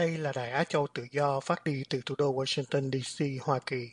Đây 0.00 0.18
là 0.18 0.32
Đài 0.34 0.50
Á 0.50 0.64
Châu 0.64 0.86
Tự 0.94 1.06
Do 1.10 1.40
phát 1.40 1.64
đi 1.64 1.82
từ 1.90 2.00
thủ 2.06 2.14
đô 2.18 2.34
Washington 2.34 2.90
DC, 2.90 3.44
Hoa 3.46 3.58
Kỳ. 3.66 3.90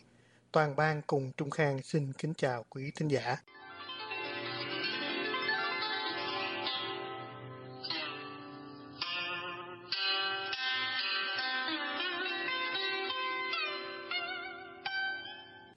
Toàn 0.51 0.75
ban 0.75 1.01
cùng 1.07 1.31
Trung 1.37 1.49
Khang 1.49 1.81
xin 1.83 2.13
kính 2.13 2.33
chào 2.33 2.65
quý 2.69 2.91
thính 2.95 3.07
giả. 3.07 3.37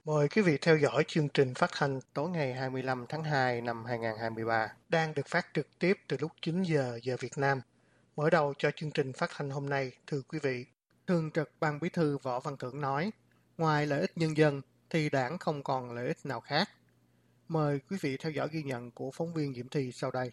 Mời 0.05 0.29
quý 0.29 0.43
vị 0.43 0.59
theo 0.63 0.77
dõi 0.77 1.05
chương 1.09 1.29
trình 1.29 1.55
phát 1.55 1.75
hành 1.75 2.01
tối 2.15 2.31
ngày 2.31 2.55
25 2.55 3.07
tháng 3.09 3.25
2 3.25 3.61
năm 3.61 3.85
2023 3.85 4.69
đang 4.89 5.15
được 5.15 5.27
phát 5.29 5.47
trực 5.55 5.79
tiếp 5.79 5.97
từ 6.09 6.17
lúc 6.21 6.33
9 6.43 6.63
giờ 6.63 6.99
giờ 7.03 7.17
Việt 7.21 7.39
Nam 7.39 7.61
Mở 8.21 8.31
đầu 8.31 8.55
cho 8.59 8.71
chương 8.77 8.91
trình 8.91 9.13
phát 9.13 9.33
hành 9.33 9.51
hôm 9.51 9.69
nay, 9.69 9.93
thưa 10.07 10.23
quý 10.29 10.39
vị, 10.43 10.67
Thường 11.07 11.31
trực 11.35 11.53
Ban 11.61 11.81
Bí 11.81 11.89
thư 11.89 12.19
Võ 12.23 12.41
Văn 12.41 12.57
Thưởng 12.57 12.81
nói, 12.81 13.11
ngoài 13.59 13.87
lợi 13.87 14.01
ích 14.01 14.19
nhân 14.19 14.37
dân 14.37 14.61
thì 14.91 15.11
đảng 15.11 15.39
không 15.39 15.63
còn 15.63 15.93
lợi 15.93 16.07
ích 16.07 16.17
nào 16.25 16.41
khác. 16.41 16.69
Mời 17.49 17.79
quý 17.91 17.97
vị 18.01 18.17
theo 18.17 18.33
dõi 18.33 18.49
ghi 18.53 18.63
nhận 18.63 18.91
của 18.91 19.11
phóng 19.15 19.35
viên 19.35 19.55
Diễm 19.55 19.69
Thi 19.69 19.93
sau 19.93 20.11
đây. 20.11 20.33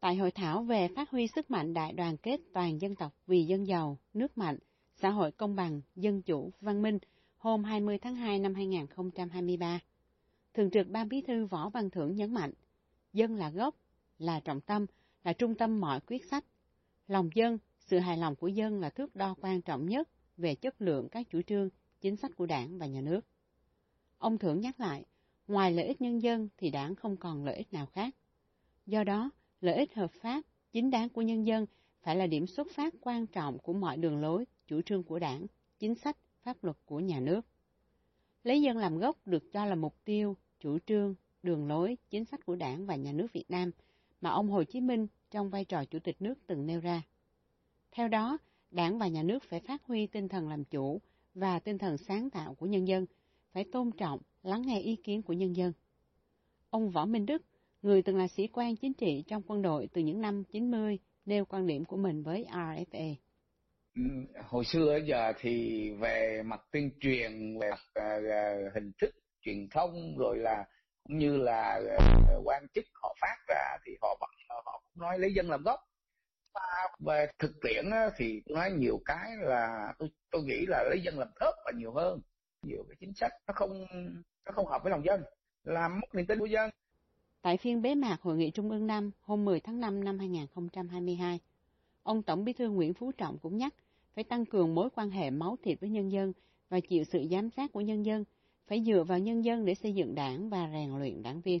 Tại 0.00 0.16
hội 0.16 0.30
thảo 0.30 0.62
về 0.62 0.88
phát 0.96 1.10
huy 1.10 1.26
sức 1.26 1.50
mạnh 1.50 1.74
đại 1.74 1.92
đoàn 1.92 2.16
kết 2.16 2.40
toàn 2.54 2.80
dân 2.80 2.94
tộc 2.94 3.12
vì 3.26 3.44
dân 3.44 3.66
giàu, 3.66 3.98
nước 4.14 4.38
mạnh, 4.38 4.58
xã 4.96 5.10
hội 5.10 5.32
công 5.32 5.56
bằng, 5.56 5.80
dân 5.96 6.22
chủ, 6.22 6.52
văn 6.60 6.82
minh 6.82 6.98
hôm 7.36 7.64
20 7.64 7.98
tháng 7.98 8.14
2 8.14 8.38
năm 8.38 8.54
2023, 8.54 9.80
Thường 10.54 10.70
trực 10.70 10.88
Ban 10.88 11.08
Bí 11.08 11.22
thư 11.26 11.46
Võ 11.46 11.68
Văn 11.68 11.90
Thưởng 11.90 12.16
nhấn 12.16 12.34
mạnh, 12.34 12.52
dân 13.12 13.36
là 13.36 13.50
gốc, 13.50 13.74
là 14.18 14.40
trọng 14.40 14.60
tâm, 14.60 14.86
là 15.24 15.32
trung 15.32 15.54
tâm 15.54 15.80
mọi 15.80 16.00
quyết 16.00 16.24
sách, 16.30 16.44
Lòng 17.08 17.30
dân, 17.34 17.58
sự 17.78 17.98
hài 17.98 18.16
lòng 18.16 18.36
của 18.36 18.48
dân 18.48 18.80
là 18.80 18.90
thước 18.90 19.16
đo 19.16 19.34
quan 19.40 19.62
trọng 19.62 19.86
nhất 19.86 20.08
về 20.36 20.54
chất 20.54 20.80
lượng 20.80 21.08
các 21.08 21.26
chủ 21.30 21.42
trương, 21.42 21.68
chính 22.00 22.16
sách 22.16 22.36
của 22.36 22.46
đảng 22.46 22.78
và 22.78 22.86
nhà 22.86 23.00
nước. 23.00 23.20
Ông 24.18 24.38
Thưởng 24.38 24.60
nhắc 24.60 24.80
lại, 24.80 25.04
ngoài 25.48 25.72
lợi 25.72 25.86
ích 25.86 26.00
nhân 26.00 26.22
dân 26.22 26.48
thì 26.56 26.70
đảng 26.70 26.94
không 26.94 27.16
còn 27.16 27.44
lợi 27.44 27.56
ích 27.56 27.72
nào 27.72 27.86
khác. 27.86 28.14
Do 28.86 29.04
đó, 29.04 29.30
lợi 29.60 29.74
ích 29.74 29.94
hợp 29.94 30.12
pháp, 30.12 30.42
chính 30.72 30.90
đáng 30.90 31.08
của 31.08 31.22
nhân 31.22 31.46
dân 31.46 31.66
phải 32.02 32.16
là 32.16 32.26
điểm 32.26 32.46
xuất 32.46 32.68
phát 32.70 32.94
quan 33.00 33.26
trọng 33.26 33.58
của 33.58 33.72
mọi 33.72 33.96
đường 33.96 34.20
lối, 34.20 34.44
chủ 34.66 34.82
trương 34.82 35.02
của 35.02 35.18
đảng, 35.18 35.46
chính 35.78 35.94
sách, 35.94 36.16
pháp 36.42 36.64
luật 36.64 36.76
của 36.84 37.00
nhà 37.00 37.20
nước. 37.20 37.46
Lấy 38.44 38.62
dân 38.62 38.78
làm 38.78 38.98
gốc 38.98 39.26
được 39.26 39.52
cho 39.52 39.64
là 39.64 39.74
mục 39.74 39.94
tiêu, 40.04 40.36
chủ 40.60 40.78
trương, 40.86 41.14
đường 41.42 41.68
lối, 41.68 41.96
chính 42.10 42.24
sách 42.24 42.46
của 42.46 42.56
đảng 42.56 42.86
và 42.86 42.96
nhà 42.96 43.12
nước 43.12 43.32
Việt 43.32 43.50
Nam 43.50 43.70
mà 44.20 44.30
ông 44.30 44.48
Hồ 44.48 44.64
Chí 44.64 44.80
Minh 44.80 45.06
trong 45.34 45.50
vai 45.50 45.64
trò 45.64 45.84
chủ 45.84 45.98
tịch 45.98 46.22
nước 46.22 46.34
từng 46.46 46.66
nêu 46.66 46.80
ra. 46.80 47.02
Theo 47.92 48.08
đó, 48.08 48.38
đảng 48.70 48.98
và 48.98 49.08
nhà 49.08 49.22
nước 49.22 49.42
phải 49.48 49.60
phát 49.60 49.82
huy 49.84 50.06
tinh 50.06 50.28
thần 50.28 50.48
làm 50.48 50.64
chủ 50.64 51.00
và 51.34 51.58
tinh 51.58 51.78
thần 51.78 51.98
sáng 51.98 52.30
tạo 52.30 52.54
của 52.54 52.66
nhân 52.66 52.88
dân, 52.88 53.06
phải 53.52 53.64
tôn 53.72 53.90
trọng, 53.98 54.20
lắng 54.42 54.62
nghe 54.66 54.80
ý 54.80 54.96
kiến 54.96 55.22
của 55.22 55.32
nhân 55.32 55.56
dân. 55.56 55.72
Ông 56.70 56.90
Võ 56.90 57.06
Minh 57.06 57.26
Đức, 57.26 57.42
người 57.82 58.02
từng 58.02 58.16
là 58.16 58.28
sĩ 58.28 58.48
quan 58.52 58.76
chính 58.76 58.94
trị 58.94 59.24
trong 59.26 59.42
quân 59.46 59.62
đội 59.62 59.88
từ 59.92 60.00
những 60.00 60.20
năm 60.20 60.44
90, 60.44 60.98
nêu 61.26 61.44
quan 61.44 61.66
điểm 61.66 61.84
của 61.84 61.96
mình 61.96 62.22
với 62.22 62.46
RFA. 62.50 63.14
Hồi 64.48 64.64
xưa 64.64 64.98
giờ 65.06 65.32
thì 65.38 65.90
về 66.00 66.42
mặt 66.44 66.60
tuyên 66.72 66.90
truyền, 67.00 67.58
về 67.60 67.70
mặt 67.70 68.02
uh, 68.16 68.74
hình 68.74 68.92
thức 69.00 69.14
truyền 69.40 69.68
thông 69.70 70.18
rồi 70.18 70.38
là 70.38 70.64
cũng 71.04 71.18
như 71.18 71.36
là 71.36 71.80
uh, 71.80 72.46
quan 72.46 72.66
chức 72.74 72.84
họ 72.92 73.14
phát 73.20 73.36
ra 73.48 73.78
thì 73.86 73.92
họ 74.02 74.16
vẫn 74.20 74.30
nói 74.94 75.18
lấy 75.18 75.34
dân 75.34 75.50
làm 75.50 75.62
gốc. 75.62 75.80
Và 76.54 76.88
về 77.06 77.26
thực 77.38 77.52
tiễn 77.62 77.84
thì 78.16 78.42
tôi 78.46 78.56
nói 78.56 78.70
nhiều 78.70 79.00
cái 79.04 79.30
là 79.38 79.94
tôi 79.98 80.10
tôi 80.30 80.42
nghĩ 80.42 80.66
là 80.68 80.84
lấy 80.90 81.00
dân 81.04 81.18
làm 81.18 81.28
gốc 81.40 81.54
là 81.64 81.72
nhiều 81.76 81.92
hơn. 81.92 82.20
Nhiều 82.62 82.84
cái 82.88 82.96
chính 83.00 83.14
sách 83.14 83.32
nó 83.46 83.54
không 83.56 83.86
nó 84.44 84.52
không 84.52 84.66
hợp 84.66 84.82
với 84.82 84.90
lòng 84.90 85.04
dân 85.04 85.22
làm 85.64 86.00
mất 86.00 86.14
niềm 86.14 86.26
tin 86.26 86.38
của 86.38 86.46
dân. 86.46 86.70
Tại 87.42 87.56
phiên 87.56 87.82
bế 87.82 87.94
mạc 87.94 88.20
Hội 88.20 88.36
nghị 88.36 88.50
Trung 88.50 88.70
ương 88.70 88.86
năm 88.86 89.10
hôm 89.20 89.44
10 89.44 89.60
tháng 89.60 89.80
5 89.80 90.04
năm 90.04 90.18
2022, 90.18 91.40
ông 92.02 92.22
Tổng 92.22 92.44
Bí 92.44 92.52
thư 92.52 92.70
Nguyễn 92.70 92.94
Phú 92.94 93.12
Trọng 93.12 93.38
cũng 93.38 93.56
nhắc 93.56 93.74
phải 94.14 94.24
tăng 94.24 94.46
cường 94.46 94.74
mối 94.74 94.88
quan 94.94 95.10
hệ 95.10 95.30
máu 95.30 95.56
thịt 95.62 95.80
với 95.80 95.90
nhân 95.90 96.12
dân 96.12 96.32
và 96.68 96.80
chịu 96.80 97.04
sự 97.04 97.26
giám 97.30 97.50
sát 97.50 97.72
của 97.72 97.80
nhân 97.80 98.06
dân, 98.06 98.24
phải 98.66 98.84
dựa 98.86 99.04
vào 99.04 99.18
nhân 99.18 99.44
dân 99.44 99.64
để 99.64 99.74
xây 99.74 99.94
dựng 99.94 100.14
đảng 100.14 100.50
và 100.50 100.70
rèn 100.72 100.98
luyện 100.98 101.22
đảng 101.22 101.40
viên. 101.40 101.60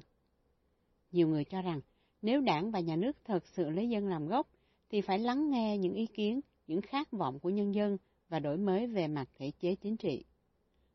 Nhiều 1.12 1.28
người 1.28 1.44
cho 1.44 1.62
rằng 1.62 1.80
nếu 2.24 2.40
đảng 2.40 2.70
và 2.70 2.80
nhà 2.80 2.96
nước 2.96 3.16
thật 3.24 3.46
sự 3.46 3.70
lấy 3.70 3.88
dân 3.88 4.08
làm 4.08 4.28
gốc, 4.28 4.46
thì 4.90 5.00
phải 5.00 5.18
lắng 5.18 5.50
nghe 5.50 5.78
những 5.78 5.94
ý 5.94 6.06
kiến, 6.06 6.40
những 6.66 6.80
khát 6.80 7.12
vọng 7.12 7.38
của 7.38 7.50
nhân 7.50 7.74
dân 7.74 7.96
và 8.28 8.38
đổi 8.38 8.56
mới 8.56 8.86
về 8.86 9.08
mặt 9.08 9.24
thể 9.38 9.52
chế 9.58 9.74
chính 9.82 9.96
trị. 9.96 10.24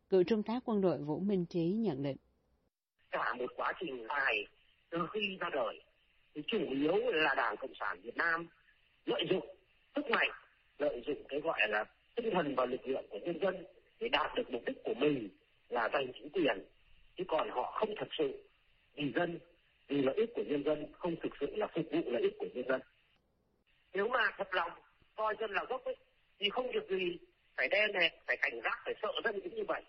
Cựu 0.09 0.23
Trung 0.23 0.44
tá 0.44 0.59
quân 0.66 0.81
đội 0.81 0.97
Vũ 0.97 1.19
Minh 1.19 1.45
Trí 1.45 1.63
nhận 1.63 2.03
định. 2.03 2.17
Cả 3.12 3.34
một 3.40 3.45
quá 3.56 3.73
trình 3.79 4.07
dài 4.07 4.45
từ 4.90 4.97
khi 5.12 5.38
ra 5.40 5.50
đời, 5.53 5.81
thì 6.35 6.41
chủ 6.47 6.57
yếu 6.72 6.95
là 6.95 7.35
Đảng 7.35 7.57
Cộng 7.57 7.73
sản 7.79 8.01
Việt 8.03 8.17
Nam 8.17 8.47
lợi 9.06 9.23
dụng 9.29 9.46
sức 9.96 10.06
mạnh, 10.09 10.29
lợi 10.78 11.03
dụng 11.07 11.23
cái 11.29 11.40
gọi 11.40 11.59
là 11.69 11.85
tinh 12.16 12.29
thần 12.34 12.56
và 12.56 12.66
lực 12.66 12.88
lượng 12.88 13.06
của 13.09 13.19
nhân 13.25 13.40
dân 13.41 13.56
để 14.00 14.09
đạt 14.09 14.35
được 14.35 14.51
mục 14.51 14.61
đích 14.66 14.78
của 14.84 14.94
mình 14.94 15.29
là 15.69 15.90
giành 15.94 16.11
chính 16.13 16.29
quyền. 16.29 16.66
Chứ 17.17 17.23
còn 17.28 17.50
họ 17.50 17.72
không 17.79 17.90
thật 17.97 18.07
sự 18.17 18.44
vì 18.96 19.11
dân 19.16 19.40
vì 19.89 20.01
lợi 20.01 20.16
ích 20.16 20.29
của 20.35 20.44
nhân 20.47 20.63
dân 20.63 20.85
không 21.00 21.16
thực 21.23 21.31
sự 21.39 21.55
là 21.55 21.67
phục 21.75 21.85
vụ 21.91 22.01
lợi 22.05 22.22
ích 22.22 22.33
của 22.39 22.45
nhân 22.53 22.66
dân. 22.67 22.81
Nếu 23.94 24.07
mà 24.07 24.31
thật 24.38 24.53
lòng 24.53 24.72
coi 25.16 25.35
dân 25.39 25.51
là 25.51 25.66
gốc 25.69 25.85
ấy 25.85 25.95
thì 26.39 26.50
không 26.50 26.72
việc 26.72 26.89
gì 26.89 27.17
phải 27.57 27.67
đen 27.67 27.91
nẹt 27.94 28.11
phải 28.28 28.38
cảnh 28.41 28.61
giác 28.63 28.81
phải 28.85 28.94
sợ 29.01 29.09
dân 29.23 29.41
cũng 29.41 29.55
như 29.55 29.63
vậy. 29.67 29.83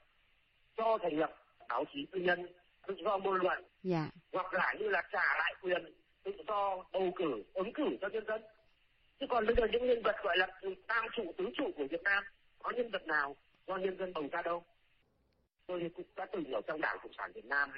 Cho 0.76 0.98
thành 1.02 1.18
lập 1.18 1.36
báo 1.68 1.84
chí 1.92 2.06
tư 2.12 2.20
nhân 2.20 2.46
tự 2.86 2.94
do 3.04 3.18
ngôn 3.18 3.34
luận 3.34 3.64
dạ. 3.82 4.10
hoặc 4.32 4.54
là 4.54 4.74
như 4.78 4.88
là 4.88 5.02
trả 5.12 5.38
lại 5.38 5.54
quyền 5.62 5.94
tự 6.22 6.32
do 6.48 6.84
bầu 6.92 7.12
cử 7.16 7.44
ứng 7.54 7.72
cử 7.72 7.96
cho 8.00 8.08
nhân 8.08 8.24
dân. 8.26 8.42
Chứ 9.20 9.26
còn 9.28 9.46
bây 9.46 9.54
giờ 9.54 9.66
những 9.72 9.86
nhân 9.86 10.02
vật 10.02 10.16
gọi 10.22 10.36
là 10.38 10.46
tam 10.86 11.06
trụ 11.16 11.34
tứ 11.38 11.44
trụ 11.54 11.70
của 11.76 11.86
việt 11.90 12.02
nam 12.02 12.24
có 12.58 12.70
nhân 12.70 12.90
vật 12.90 13.06
nào 13.06 13.36
do 13.66 13.76
nhân 13.76 13.98
dân 13.98 14.12
bầu 14.12 14.24
ra 14.32 14.42
đâu? 14.42 14.64
Tôi 15.66 15.90
cũng 15.96 16.06
đã 16.16 16.26
từng 16.32 16.52
ở 16.52 16.60
trong 16.66 16.80
đảng 16.80 16.98
cộng 17.02 17.12
sản 17.18 17.32
việt 17.34 17.44
nam 17.44 17.70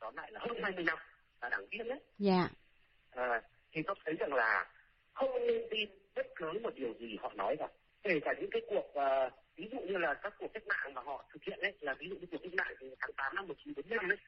đó 0.00 0.12
lại 0.16 0.32
là 0.32 0.40
hơn 0.42 0.62
20 0.62 0.84
năm 0.84 0.98
là 1.42 1.48
đảng 1.48 1.66
viên 1.70 1.88
đấy. 1.88 2.00
Dạ. 2.18 2.48
À, 3.10 3.42
thì 3.72 3.82
tôi 3.86 3.96
thấy 4.04 4.14
rằng 4.18 4.32
là 4.32 4.70
không 5.12 5.30
nên 5.46 5.62
tin 5.70 5.88
bất 6.16 6.26
cứ 6.36 6.58
một 6.62 6.74
điều 6.74 6.94
gì 7.00 7.16
họ 7.20 7.32
nói 7.36 7.56
cả. 7.58 7.68
Kể 8.02 8.20
cả 8.24 8.32
những 8.40 8.50
cái 8.50 8.62
cuộc 8.68 8.86
uh, 8.98 9.32
ví 9.56 9.68
dụ 9.72 9.78
như 9.80 9.98
là 9.98 10.14
các 10.22 10.34
cuộc 10.38 10.46
cách 10.54 10.62
mạng 10.66 10.94
mà 10.94 11.02
họ 11.04 11.24
thực 11.32 11.44
hiện 11.44 11.58
đấy 11.62 11.72
là 11.80 11.94
ví 11.98 12.06
dụ 12.08 12.16
như 12.16 12.26
cuộc 12.30 12.38
cách 12.42 12.54
mạng 12.54 12.74
tháng 13.00 13.12
8 13.16 13.34
năm 13.34 13.48
1945 13.48 14.08
đấy. 14.08 14.18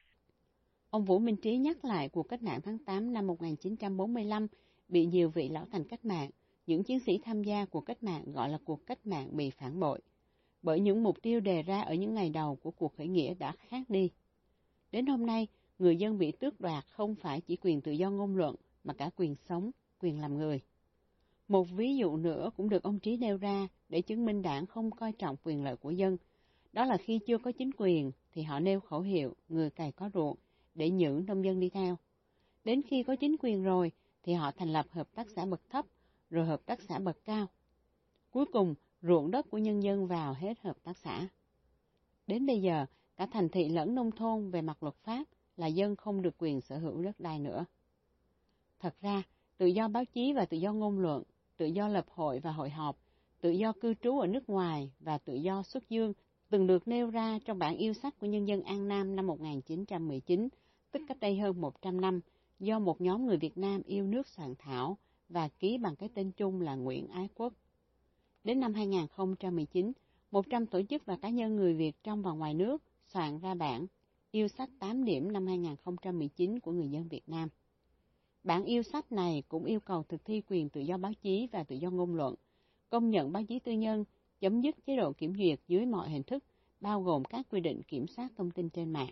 Ông 0.89 1.05
Vũ 1.05 1.19
Minh 1.19 1.37
Trí 1.37 1.57
nhắc 1.57 1.85
lại 1.85 2.09
cuộc 2.09 2.23
cách 2.23 2.43
mạng 2.43 2.59
tháng 2.63 2.77
8 2.85 3.13
năm 3.13 3.27
1945 3.27 4.47
bị 4.87 5.05
nhiều 5.05 5.29
vị 5.29 5.49
lão 5.49 5.65
thành 5.71 5.83
cách 5.83 6.05
mạng, 6.05 6.29
những 6.65 6.83
chiến 6.83 6.99
sĩ 6.99 7.19
tham 7.23 7.43
gia 7.43 7.65
cuộc 7.65 7.81
cách 7.81 8.03
mạng 8.03 8.23
gọi 8.33 8.49
là 8.49 8.57
cuộc 8.65 8.87
cách 8.87 9.05
mạng 9.05 9.27
bị 9.31 9.49
phản 9.49 9.79
bội, 9.79 10.01
bởi 10.61 10.79
những 10.79 11.03
mục 11.03 11.21
tiêu 11.21 11.39
đề 11.39 11.63
ra 11.63 11.81
ở 11.81 11.93
những 11.93 12.13
ngày 12.13 12.29
đầu 12.29 12.55
của 12.55 12.71
cuộc 12.71 12.95
khởi 12.97 13.07
nghĩa 13.07 13.33
đã 13.33 13.53
khác 13.69 13.81
đi. 13.89 14.11
Đến 14.91 15.05
hôm 15.05 15.25
nay, 15.25 15.47
người 15.79 15.95
dân 15.95 16.17
bị 16.17 16.31
tước 16.31 16.61
đoạt 16.61 16.85
không 16.91 17.15
phải 17.15 17.41
chỉ 17.41 17.57
quyền 17.61 17.81
tự 17.81 17.91
do 17.91 18.09
ngôn 18.09 18.35
luận 18.35 18.55
mà 18.83 18.93
cả 18.93 19.09
quyền 19.15 19.35
sống, 19.35 19.71
quyền 19.99 20.21
làm 20.21 20.37
người. 20.37 20.61
Một 21.47 21.67
ví 21.71 21.97
dụ 21.97 22.17
nữa 22.17 22.49
cũng 22.57 22.69
được 22.69 22.83
ông 22.83 22.99
Trí 22.99 23.17
nêu 23.17 23.37
ra 23.37 23.67
để 23.89 24.01
chứng 24.01 24.25
minh 24.25 24.41
đảng 24.41 24.65
không 24.65 24.91
coi 24.91 25.11
trọng 25.11 25.35
quyền 25.43 25.63
lợi 25.63 25.75
của 25.75 25.91
dân. 25.91 26.17
Đó 26.73 26.85
là 26.85 26.97
khi 26.97 27.19
chưa 27.19 27.37
có 27.37 27.51
chính 27.51 27.71
quyền 27.77 28.11
thì 28.31 28.43
họ 28.43 28.59
nêu 28.59 28.79
khẩu 28.79 29.01
hiệu 29.01 29.35
người 29.49 29.69
cày 29.69 29.91
có 29.91 30.09
ruộng 30.13 30.37
để 30.75 30.89
những 30.89 31.25
nông 31.25 31.45
dân 31.45 31.59
đi 31.59 31.69
theo. 31.69 31.97
Đến 32.63 32.81
khi 32.81 33.03
có 33.03 33.15
chính 33.15 33.35
quyền 33.39 33.63
rồi 33.63 33.91
thì 34.23 34.33
họ 34.33 34.51
thành 34.51 34.73
lập 34.73 34.85
hợp 34.89 35.07
tác 35.15 35.29
xã 35.29 35.45
bậc 35.45 35.61
thấp 35.69 35.85
rồi 36.29 36.45
hợp 36.45 36.65
tác 36.65 36.81
xã 36.81 36.99
bậc 36.99 37.17
cao. 37.25 37.47
Cuối 38.31 38.45
cùng, 38.45 38.75
ruộng 39.01 39.31
đất 39.31 39.49
của 39.49 39.57
nhân 39.57 39.83
dân 39.83 40.07
vào 40.07 40.33
hết 40.33 40.59
hợp 40.61 40.77
tác 40.83 40.97
xã. 40.97 41.27
Đến 42.27 42.45
bây 42.45 42.61
giờ, 42.61 42.85
cả 43.15 43.25
thành 43.25 43.49
thị 43.49 43.69
lẫn 43.69 43.95
nông 43.95 44.11
thôn 44.11 44.51
về 44.51 44.61
mặt 44.61 44.83
luật 44.83 44.95
pháp 45.03 45.23
là 45.57 45.67
dân 45.67 45.95
không 45.95 46.21
được 46.21 46.35
quyền 46.37 46.61
sở 46.61 46.77
hữu 46.77 47.01
đất 47.01 47.19
đai 47.19 47.39
nữa. 47.39 47.65
Thật 48.79 48.95
ra, 49.01 49.23
tự 49.57 49.65
do 49.65 49.87
báo 49.87 50.05
chí 50.05 50.33
và 50.33 50.45
tự 50.45 50.57
do 50.57 50.73
ngôn 50.73 50.99
luận, 50.99 51.23
tự 51.57 51.65
do 51.65 51.87
lập 51.87 52.05
hội 52.09 52.39
và 52.39 52.51
hội 52.51 52.69
họp, 52.69 52.97
tự 53.41 53.49
do 53.49 53.73
cư 53.81 53.93
trú 53.93 54.19
ở 54.19 54.27
nước 54.27 54.49
ngoài 54.49 54.91
và 54.99 55.17
tự 55.17 55.33
do 55.33 55.63
xuất 55.63 55.89
dương 55.89 56.13
từng 56.49 56.67
được 56.67 56.87
nêu 56.87 57.09
ra 57.09 57.39
trong 57.45 57.59
bản 57.59 57.77
yêu 57.77 57.93
sách 57.93 58.19
của 58.19 58.27
nhân 58.27 58.47
dân 58.47 58.63
An 58.63 58.87
Nam 58.87 59.15
năm 59.15 59.27
1919, 59.27 60.49
tức 60.91 61.01
cách 61.07 61.19
đây 61.19 61.37
hơn 61.37 61.61
100 61.61 62.01
năm, 62.01 62.19
do 62.59 62.79
một 62.79 63.01
nhóm 63.01 63.25
người 63.25 63.37
Việt 63.37 63.57
Nam 63.57 63.81
yêu 63.85 64.07
nước 64.07 64.27
soạn 64.27 64.53
thảo 64.59 64.97
và 65.29 65.47
ký 65.47 65.77
bằng 65.77 65.95
cái 65.95 66.09
tên 66.13 66.31
chung 66.31 66.61
là 66.61 66.75
Nguyễn 66.75 67.07
Ái 67.07 67.29
Quốc. 67.35 67.53
Đến 68.43 68.59
năm 68.59 68.73
2019, 68.73 69.91
100 70.31 70.65
tổ 70.65 70.81
chức 70.89 71.05
và 71.05 71.17
cá 71.17 71.29
nhân 71.29 71.55
người 71.55 71.73
Việt 71.73 72.03
trong 72.03 72.21
và 72.21 72.31
ngoài 72.31 72.53
nước 72.53 72.83
soạn 73.07 73.39
ra 73.39 73.55
bản 73.55 73.85
Yêu 74.35 74.47
sách 74.47 74.69
8 74.79 75.05
điểm 75.05 75.31
năm 75.31 75.47
2019 75.47 76.59
của 76.59 76.71
người 76.71 76.89
dân 76.89 77.07
Việt 77.07 77.29
Nam. 77.29 77.49
Bản 78.43 78.65
yêu 78.65 78.83
sách 78.83 79.11
này 79.11 79.43
cũng 79.47 79.65
yêu 79.65 79.79
cầu 79.79 80.03
thực 80.03 80.25
thi 80.25 80.41
quyền 80.47 80.69
tự 80.69 80.81
do 80.81 80.97
báo 80.97 81.13
chí 81.21 81.47
và 81.51 81.63
tự 81.63 81.75
do 81.75 81.89
ngôn 81.89 82.15
luận, 82.15 82.35
công 82.89 83.09
nhận 83.09 83.31
báo 83.31 83.43
chí 83.43 83.59
tư 83.59 83.71
nhân, 83.71 84.05
chấm 84.39 84.61
dứt 84.61 84.75
chế 84.85 84.95
độ 84.95 85.13
kiểm 85.13 85.35
duyệt 85.35 85.59
dưới 85.67 85.85
mọi 85.85 86.09
hình 86.09 86.23
thức, 86.23 86.43
bao 86.79 87.01
gồm 87.01 87.25
các 87.25 87.45
quy 87.49 87.59
định 87.59 87.81
kiểm 87.83 88.07
soát 88.07 88.31
thông 88.37 88.51
tin 88.51 88.69
trên 88.69 88.93
mạng. 88.93 89.11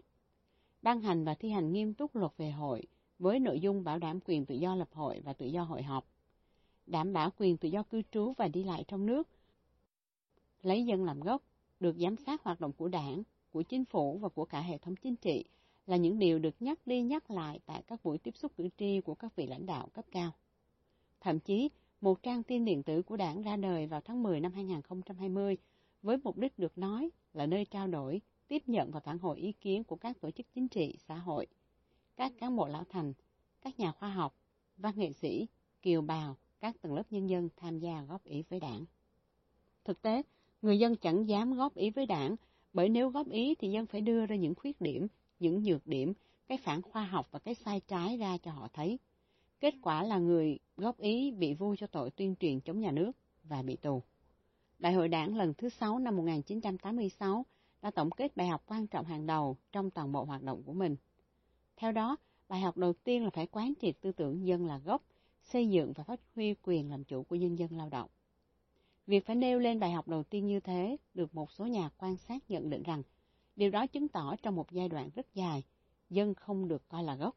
Ban 0.82 1.02
hành 1.02 1.24
và 1.24 1.34
thi 1.34 1.50
hành 1.50 1.74
nghiêm 1.74 1.94
túc 1.94 2.16
luật 2.16 2.32
về 2.38 2.52
hội 2.52 2.84
với 3.20 3.40
nội 3.40 3.60
dung 3.60 3.84
bảo 3.84 4.00
đảm 4.00 4.20
quyền 4.26 4.46
tự 4.46 4.56
do 4.56 4.76
lập 4.76 4.90
hội 4.92 5.22
và 5.24 5.34
tự 5.34 5.46
do 5.46 5.64
hội 5.64 5.84
họp, 5.84 6.08
đảm 6.86 7.14
bảo 7.14 7.30
quyền 7.38 7.58
tự 7.58 7.70
do 7.70 7.84
cư 7.84 8.02
trú 8.12 8.34
và 8.38 8.48
đi 8.48 8.64
lại 8.64 8.84
trong 8.88 9.06
nước, 9.06 9.28
lấy 10.62 10.86
dân 10.86 11.04
làm 11.04 11.20
gốc, 11.20 11.44
được 11.80 11.96
giám 11.98 12.16
sát 12.16 12.44
hoạt 12.44 12.62
động 12.62 12.72
của 12.74 12.88
đảng, 12.88 13.24
của 13.54 13.62
chính 13.62 13.86
phủ 13.86 14.18
và 14.18 14.30
của 14.30 14.46
cả 14.46 14.62
hệ 14.62 14.78
thống 14.78 14.96
chính 14.96 15.16
trị 15.16 15.46
là 15.86 15.98
những 15.98 16.20
điều 16.20 16.40
được 16.40 16.56
nhắc 16.60 16.88
đi 16.88 17.02
nhắc 17.02 17.32
lại 17.32 17.60
tại 17.66 17.84
các 17.88 18.04
buổi 18.04 18.18
tiếp 18.18 18.38
xúc 18.38 18.52
cử 18.58 18.70
tri 18.78 19.02
của 19.02 19.16
các 19.16 19.36
vị 19.36 19.48
lãnh 19.48 19.66
đạo 19.66 19.90
cấp 19.94 20.06
cao. 20.12 20.32
Thậm 21.22 21.40
chí, 21.40 21.70
một 22.02 22.24
trang 22.24 22.44
tin 22.44 22.66
điện 22.66 22.84
tử 22.84 23.02
của 23.02 23.18
đảng 23.18 23.42
ra 23.42 23.56
đời 23.56 23.88
vào 23.88 24.02
tháng 24.02 24.24
10 24.24 24.40
năm 24.40 24.54
2020 24.54 25.58
với 26.02 26.18
mục 26.24 26.38
đích 26.38 26.60
được 26.60 26.78
nói 26.78 27.10
là 27.34 27.46
nơi 27.46 27.66
trao 27.66 27.88
đổi, 27.88 28.22
tiếp 28.48 28.64
nhận 28.68 28.92
và 28.92 29.00
phản 29.00 29.18
hồi 29.18 29.38
ý 29.38 29.52
kiến 29.52 29.84
của 29.84 29.96
các 29.96 30.22
tổ 30.22 30.32
chức 30.32 30.46
chính 30.54 30.68
trị, 30.68 30.96
xã 31.08 31.16
hội, 31.16 31.48
các 32.16 32.34
cán 32.40 32.56
bộ 32.56 32.68
lão 32.68 32.84
thành, 32.90 33.14
các 33.62 33.80
nhà 33.80 33.92
khoa 33.92 34.10
học, 34.10 34.36
văn 34.78 34.94
nghệ 34.98 35.12
sĩ, 35.12 35.48
kiều 35.82 36.02
bào, 36.02 36.38
các 36.60 36.82
tầng 36.82 36.94
lớp 36.94 37.04
nhân 37.10 37.30
dân 37.30 37.50
tham 37.58 37.80
gia 37.80 38.02
góp 38.02 38.24
ý 38.24 38.44
với 38.50 38.60
đảng. 38.60 38.86
Thực 39.86 40.02
tế, 40.02 40.22
người 40.62 40.80
dân 40.80 40.96
chẳng 40.96 41.28
dám 41.30 41.54
góp 41.54 41.76
ý 41.76 41.90
với 41.90 42.06
đảng 42.06 42.36
bởi 42.74 42.90
nếu 42.90 43.10
góp 43.10 43.30
ý 43.30 43.56
thì 43.56 43.72
dân 43.72 43.86
phải 43.86 44.02
đưa 44.02 44.26
ra 44.26 44.36
những 44.36 44.56
khuyết 44.56 44.82
điểm, 44.82 45.08
những 45.40 45.64
nhược 45.64 45.88
điểm, 45.88 46.14
cái 46.48 46.58
phản 46.58 46.82
khoa 46.82 47.06
học 47.06 47.28
và 47.32 47.40
cái 47.40 47.56
sai 47.56 47.82
trái 47.88 48.18
ra 48.18 48.38
cho 48.38 48.52
họ 48.52 48.68
thấy. 48.74 49.00
Kết 49.60 49.74
quả 49.82 50.04
là 50.04 50.18
người 50.18 50.60
góp 50.78 51.00
ý 51.00 51.32
bị 51.32 51.54
vu 51.54 51.76
cho 51.76 51.88
tội 51.88 52.12
tuyên 52.12 52.36
truyền 52.40 52.60
chống 52.60 52.80
nhà 52.80 52.92
nước 52.92 53.12
và 53.44 53.62
bị 53.62 53.76
tù. 53.76 54.04
Đại 54.80 54.94
hội 54.94 55.08
đảng 55.08 55.36
lần 55.36 55.54
thứ 55.54 55.70
6 55.70 56.00
năm 56.00 56.16
1986 56.16 57.46
đã 57.82 57.92
tổng 57.92 58.12
kết 58.12 58.38
bài 58.38 58.48
học 58.48 58.64
quan 58.66 58.88
trọng 58.88 59.06
hàng 59.06 59.26
đầu 59.26 59.58
trong 59.72 59.92
toàn 59.92 60.12
bộ 60.12 60.24
hoạt 60.24 60.44
động 60.44 60.64
của 60.64 60.74
mình. 60.74 60.96
Theo 61.76 61.92
đó, 61.92 62.18
bài 62.48 62.62
học 62.62 62.78
đầu 62.78 62.94
tiên 62.94 63.24
là 63.24 63.30
phải 63.30 63.48
quán 63.48 63.74
triệt 63.82 63.96
tư 64.02 64.12
tưởng 64.12 64.46
dân 64.46 64.66
là 64.66 64.78
gốc, 64.78 65.04
xây 65.42 65.70
dựng 65.70 65.94
và 65.94 66.04
phát 66.04 66.20
huy 66.36 66.56
quyền 66.64 66.90
làm 66.90 67.04
chủ 67.04 67.24
của 67.24 67.36
nhân 67.36 67.60
dân 67.60 67.78
lao 67.78 67.90
động. 67.90 68.10
Việc 69.08 69.26
phải 69.26 69.36
nêu 69.36 69.60
lên 69.60 69.80
bài 69.80 69.92
học 69.92 70.08
đầu 70.08 70.24
tiên 70.24 70.48
như 70.48 70.60
thế 70.60 70.98
được 71.14 71.36
một 71.36 71.52
số 71.52 71.66
nhà 71.66 71.90
quan 71.98 72.18
sát 72.18 72.52
nhận 72.52 72.70
định 72.70 72.84
rằng 72.84 73.04
điều 73.56 73.70
đó 73.70 73.88
chứng 73.88 74.08
tỏ 74.08 74.36
trong 74.42 74.56
một 74.56 74.72
giai 74.72 74.90
đoạn 74.90 75.10
rất 75.16 75.34
dài, 75.34 75.64
dân 76.10 76.34
không 76.34 76.68
được 76.68 76.88
coi 76.88 77.04
là 77.04 77.16
gốc. 77.16 77.36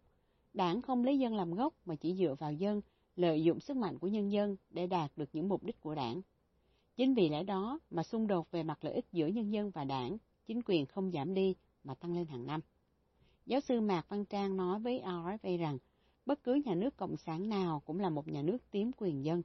Đảng 0.54 0.82
không 0.82 1.04
lấy 1.04 1.18
dân 1.18 1.34
làm 1.34 1.54
gốc 1.54 1.74
mà 1.84 1.94
chỉ 1.94 2.14
dựa 2.14 2.34
vào 2.38 2.52
dân, 2.52 2.80
lợi 3.16 3.42
dụng 3.42 3.60
sức 3.60 3.76
mạnh 3.76 3.98
của 3.98 4.08
nhân 4.08 4.32
dân 4.32 4.56
để 4.70 4.86
đạt 4.86 5.12
được 5.16 5.28
những 5.32 5.48
mục 5.48 5.64
đích 5.64 5.80
của 5.80 5.94
đảng. 5.94 6.22
Chính 6.96 7.14
vì 7.14 7.28
lẽ 7.28 7.42
đó 7.42 7.78
mà 7.90 8.02
xung 8.02 8.26
đột 8.26 8.50
về 8.50 8.62
mặt 8.62 8.84
lợi 8.84 8.94
ích 8.94 9.06
giữa 9.12 9.26
nhân 9.26 9.52
dân 9.52 9.70
và 9.70 9.84
đảng, 9.84 10.16
chính 10.46 10.60
quyền 10.64 10.86
không 10.86 11.12
giảm 11.12 11.34
đi 11.34 11.54
mà 11.84 11.94
tăng 11.94 12.14
lên 12.14 12.26
hàng 12.26 12.46
năm. 12.46 12.60
Giáo 13.46 13.60
sư 13.60 13.80
Mạc 13.80 14.08
Văn 14.08 14.24
Trang 14.24 14.56
nói 14.56 14.80
với 14.80 15.02
RFA 15.04 15.58
rằng, 15.58 15.78
bất 16.26 16.42
cứ 16.42 16.54
nhà 16.64 16.74
nước 16.74 16.96
cộng 16.96 17.16
sản 17.16 17.48
nào 17.48 17.82
cũng 17.84 18.00
là 18.00 18.10
một 18.10 18.28
nhà 18.28 18.42
nước 18.42 18.58
tiếm 18.70 18.90
quyền 18.96 19.24
dân. 19.24 19.42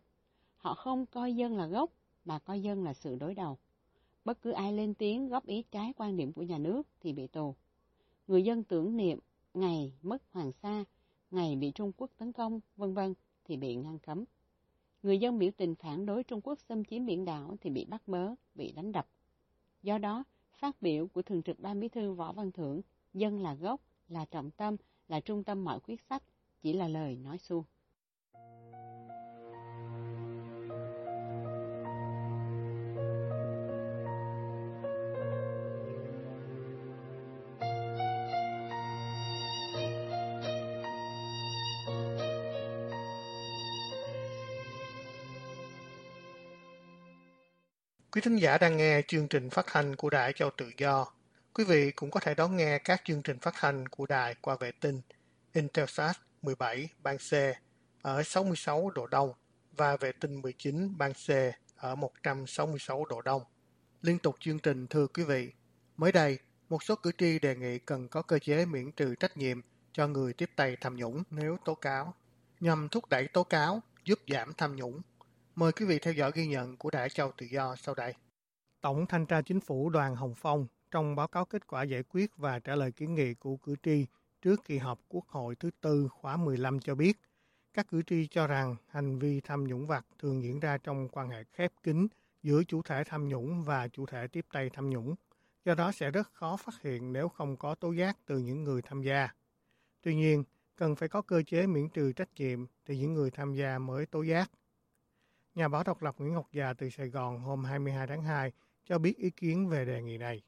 Họ 0.57 0.73
không 0.73 1.06
coi 1.06 1.35
dân 1.35 1.57
là 1.57 1.65
gốc, 1.65 1.91
mà 2.25 2.39
coi 2.39 2.62
dân 2.62 2.83
là 2.83 2.94
sự 2.94 3.15
đối 3.15 3.35
đầu. 3.35 3.57
Bất 4.25 4.41
cứ 4.41 4.51
ai 4.51 4.73
lên 4.73 4.94
tiếng 4.94 5.29
góp 5.29 5.45
ý 5.45 5.63
trái 5.71 5.94
quan 5.97 6.18
điểm 6.18 6.33
của 6.33 6.44
nhà 6.44 6.57
nước 6.57 6.88
thì 7.00 7.13
bị 7.13 7.27
tù. 7.27 7.56
Người 8.27 8.44
dân 8.44 8.63
tưởng 8.63 8.97
niệm 8.97 9.19
ngày 9.53 9.94
mất 10.01 10.23
Hoàng 10.31 10.51
Sa, 10.51 10.85
ngày 11.31 11.56
bị 11.56 11.71
Trung 11.71 11.91
Quốc 11.97 12.12
tấn 12.18 12.31
công, 12.31 12.59
vân 12.77 12.94
vân 12.94 13.13
thì 13.45 13.57
bị 13.57 13.75
ngăn 13.75 14.00
cấm. 14.00 14.25
Người 15.03 15.18
dân 15.18 15.39
biểu 15.39 15.51
tình 15.57 15.75
phản 15.75 16.06
đối 16.06 16.23
Trung 16.23 16.41
Quốc 16.41 16.59
xâm 16.59 16.85
chiếm 16.85 17.06
biển 17.06 17.25
đảo 17.25 17.57
thì 17.62 17.69
bị 17.69 17.85
bắt 17.85 18.07
bớ, 18.07 18.29
bị 18.56 18.71
đánh 18.71 18.91
đập. 18.91 19.07
Do 19.83 19.97
đó, 19.97 20.23
phát 20.53 20.81
biểu 20.81 21.07
của 21.07 21.21
Thường 21.21 21.44
trực 21.44 21.59
Ban 21.59 21.79
Bí 21.79 21.88
thư 21.88 22.13
Võ 22.13 22.33
Văn 22.33 22.51
Thưởng, 22.51 22.81
dân 23.13 23.39
là 23.39 23.53
gốc, 23.53 23.81
là 24.07 24.25
trọng 24.25 24.51
tâm, 24.51 24.75
là 25.07 25.19
trung 25.19 25.44
tâm 25.44 25.63
mọi 25.63 25.79
quyết 25.79 26.01
sách, 26.01 26.23
chỉ 26.62 26.73
là 26.73 26.88
lời 26.88 27.15
nói 27.15 27.38
suông. 27.38 27.63
Quý 48.13 48.21
thính 48.21 48.35
giả 48.35 48.57
đang 48.57 48.77
nghe 48.77 49.01
chương 49.07 49.27
trình 49.27 49.49
phát 49.49 49.65
thanh 49.67 49.95
của 49.95 50.09
Đài 50.09 50.33
Châu 50.33 50.49
Tự 50.57 50.71
Do. 50.77 51.05
Quý 51.53 51.63
vị 51.63 51.91
cũng 51.91 52.11
có 52.11 52.19
thể 52.19 52.35
đón 52.35 52.57
nghe 52.57 52.77
các 52.77 53.01
chương 53.05 53.21
trình 53.21 53.39
phát 53.39 53.53
thanh 53.57 53.87
của 53.87 54.05
đài 54.05 54.35
qua 54.41 54.55
vệ 54.59 54.71
tinh 54.71 55.01
Intelsat 55.53 56.15
17 56.41 56.89
ban 57.03 57.17
C 57.17 57.33
ở 58.01 58.23
66 58.23 58.89
độ 58.89 59.07
Đông 59.07 59.33
và 59.77 59.97
vệ 59.97 60.11
tinh 60.11 60.41
19 60.41 60.97
ban 60.97 61.13
C 61.13 61.29
ở 61.77 61.95
166 61.95 63.05
độ 63.05 63.21
Đông. 63.21 63.41
Liên 64.01 64.19
tục 64.19 64.35
chương 64.39 64.59
trình 64.59 64.87
thưa 64.87 65.07
quý 65.07 65.23
vị, 65.23 65.51
mới 65.97 66.11
đây, 66.11 66.39
một 66.69 66.83
số 66.83 66.95
cử 66.95 67.11
tri 67.17 67.39
đề 67.39 67.55
nghị 67.55 67.79
cần 67.79 68.07
có 68.07 68.21
cơ 68.21 68.39
chế 68.39 68.65
miễn 68.65 68.91
trừ 68.91 69.15
trách 69.15 69.37
nhiệm 69.37 69.61
cho 69.93 70.07
người 70.07 70.33
tiếp 70.33 70.49
tay 70.55 70.77
tham 70.81 70.95
nhũng 70.95 71.23
nếu 71.29 71.57
tố 71.65 71.75
cáo, 71.75 72.13
nhằm 72.59 72.89
thúc 72.89 73.09
đẩy 73.09 73.27
tố 73.27 73.43
cáo, 73.43 73.81
giúp 74.06 74.19
giảm 74.27 74.53
tham 74.53 74.75
nhũng 74.75 75.01
Mời 75.61 75.71
quý 75.71 75.85
vị 75.85 75.99
theo 75.99 76.13
dõi 76.13 76.31
ghi 76.35 76.47
nhận 76.47 76.77
của 76.77 76.89
Đại 76.89 77.09
Châu 77.09 77.31
Tự 77.37 77.45
Do 77.45 77.75
sau 77.75 77.95
đây. 77.95 78.13
Tổng 78.81 79.06
Thanh 79.06 79.25
tra 79.25 79.41
Chính 79.41 79.59
phủ 79.59 79.89
Đoàn 79.89 80.15
Hồng 80.15 80.33
Phong 80.37 80.68
trong 80.91 81.15
báo 81.15 81.27
cáo 81.27 81.45
kết 81.45 81.68
quả 81.68 81.83
giải 81.83 82.03
quyết 82.03 82.31
và 82.37 82.59
trả 82.59 82.75
lời 82.75 82.91
kiến 82.91 83.15
nghị 83.15 83.33
của 83.33 83.57
cử 83.57 83.75
tri 83.83 84.06
trước 84.41 84.63
kỳ 84.65 84.77
họp 84.77 84.99
Quốc 85.09 85.27
hội 85.27 85.56
thứ 85.56 85.69
tư 85.81 86.07
khóa 86.11 86.37
15 86.37 86.80
cho 86.80 86.95
biết, 86.95 87.19
các 87.73 87.87
cử 87.87 88.01
tri 88.01 88.27
cho 88.27 88.47
rằng 88.47 88.75
hành 88.87 89.19
vi 89.19 89.41
tham 89.41 89.68
nhũng 89.68 89.87
vặt 89.87 90.06
thường 90.19 90.44
diễn 90.44 90.59
ra 90.59 90.77
trong 90.77 91.09
quan 91.09 91.30
hệ 91.30 91.44
khép 91.51 91.71
kín 91.83 92.07
giữa 92.44 92.63
chủ 92.63 92.81
thể 92.81 93.03
tham 93.03 93.27
nhũng 93.27 93.63
và 93.63 93.87
chủ 93.87 94.06
thể 94.06 94.27
tiếp 94.27 94.45
tay 94.53 94.69
tham 94.69 94.89
nhũng, 94.89 95.15
do 95.65 95.75
đó 95.75 95.91
sẽ 95.91 96.11
rất 96.11 96.33
khó 96.33 96.57
phát 96.57 96.81
hiện 96.81 97.13
nếu 97.13 97.30
không 97.30 97.57
có 97.57 97.75
tố 97.75 97.91
giác 97.91 98.18
từ 98.25 98.37
những 98.37 98.63
người 98.63 98.81
tham 98.81 99.01
gia. 99.01 99.30
Tuy 100.01 100.15
nhiên, 100.15 100.44
cần 100.75 100.95
phải 100.95 101.09
có 101.09 101.21
cơ 101.21 101.44
chế 101.47 101.68
miễn 101.68 101.89
trừ 101.89 102.11
trách 102.11 102.30
nhiệm 102.37 102.65
thì 102.85 102.97
những 102.97 103.13
người 103.13 103.31
tham 103.31 103.53
gia 103.53 103.80
mới 103.80 104.06
tố 104.06 104.21
giác. 104.21 104.51
Nhà 105.55 105.67
báo 105.67 105.83
độc 105.83 106.01
lập 106.01 106.15
Nguyễn 106.17 106.33
Ngọc 106.33 106.47
Già 106.51 106.73
từ 106.73 106.89
Sài 106.89 107.07
Gòn 107.07 107.39
hôm 107.39 107.63
22 107.63 108.07
tháng 108.07 108.23
2 108.23 108.51
cho 108.85 108.97
biết 108.97 109.17
ý 109.17 109.29
kiến 109.29 109.69
về 109.69 109.85
đề 109.85 110.01
nghị 110.01 110.17
này. 110.17 110.41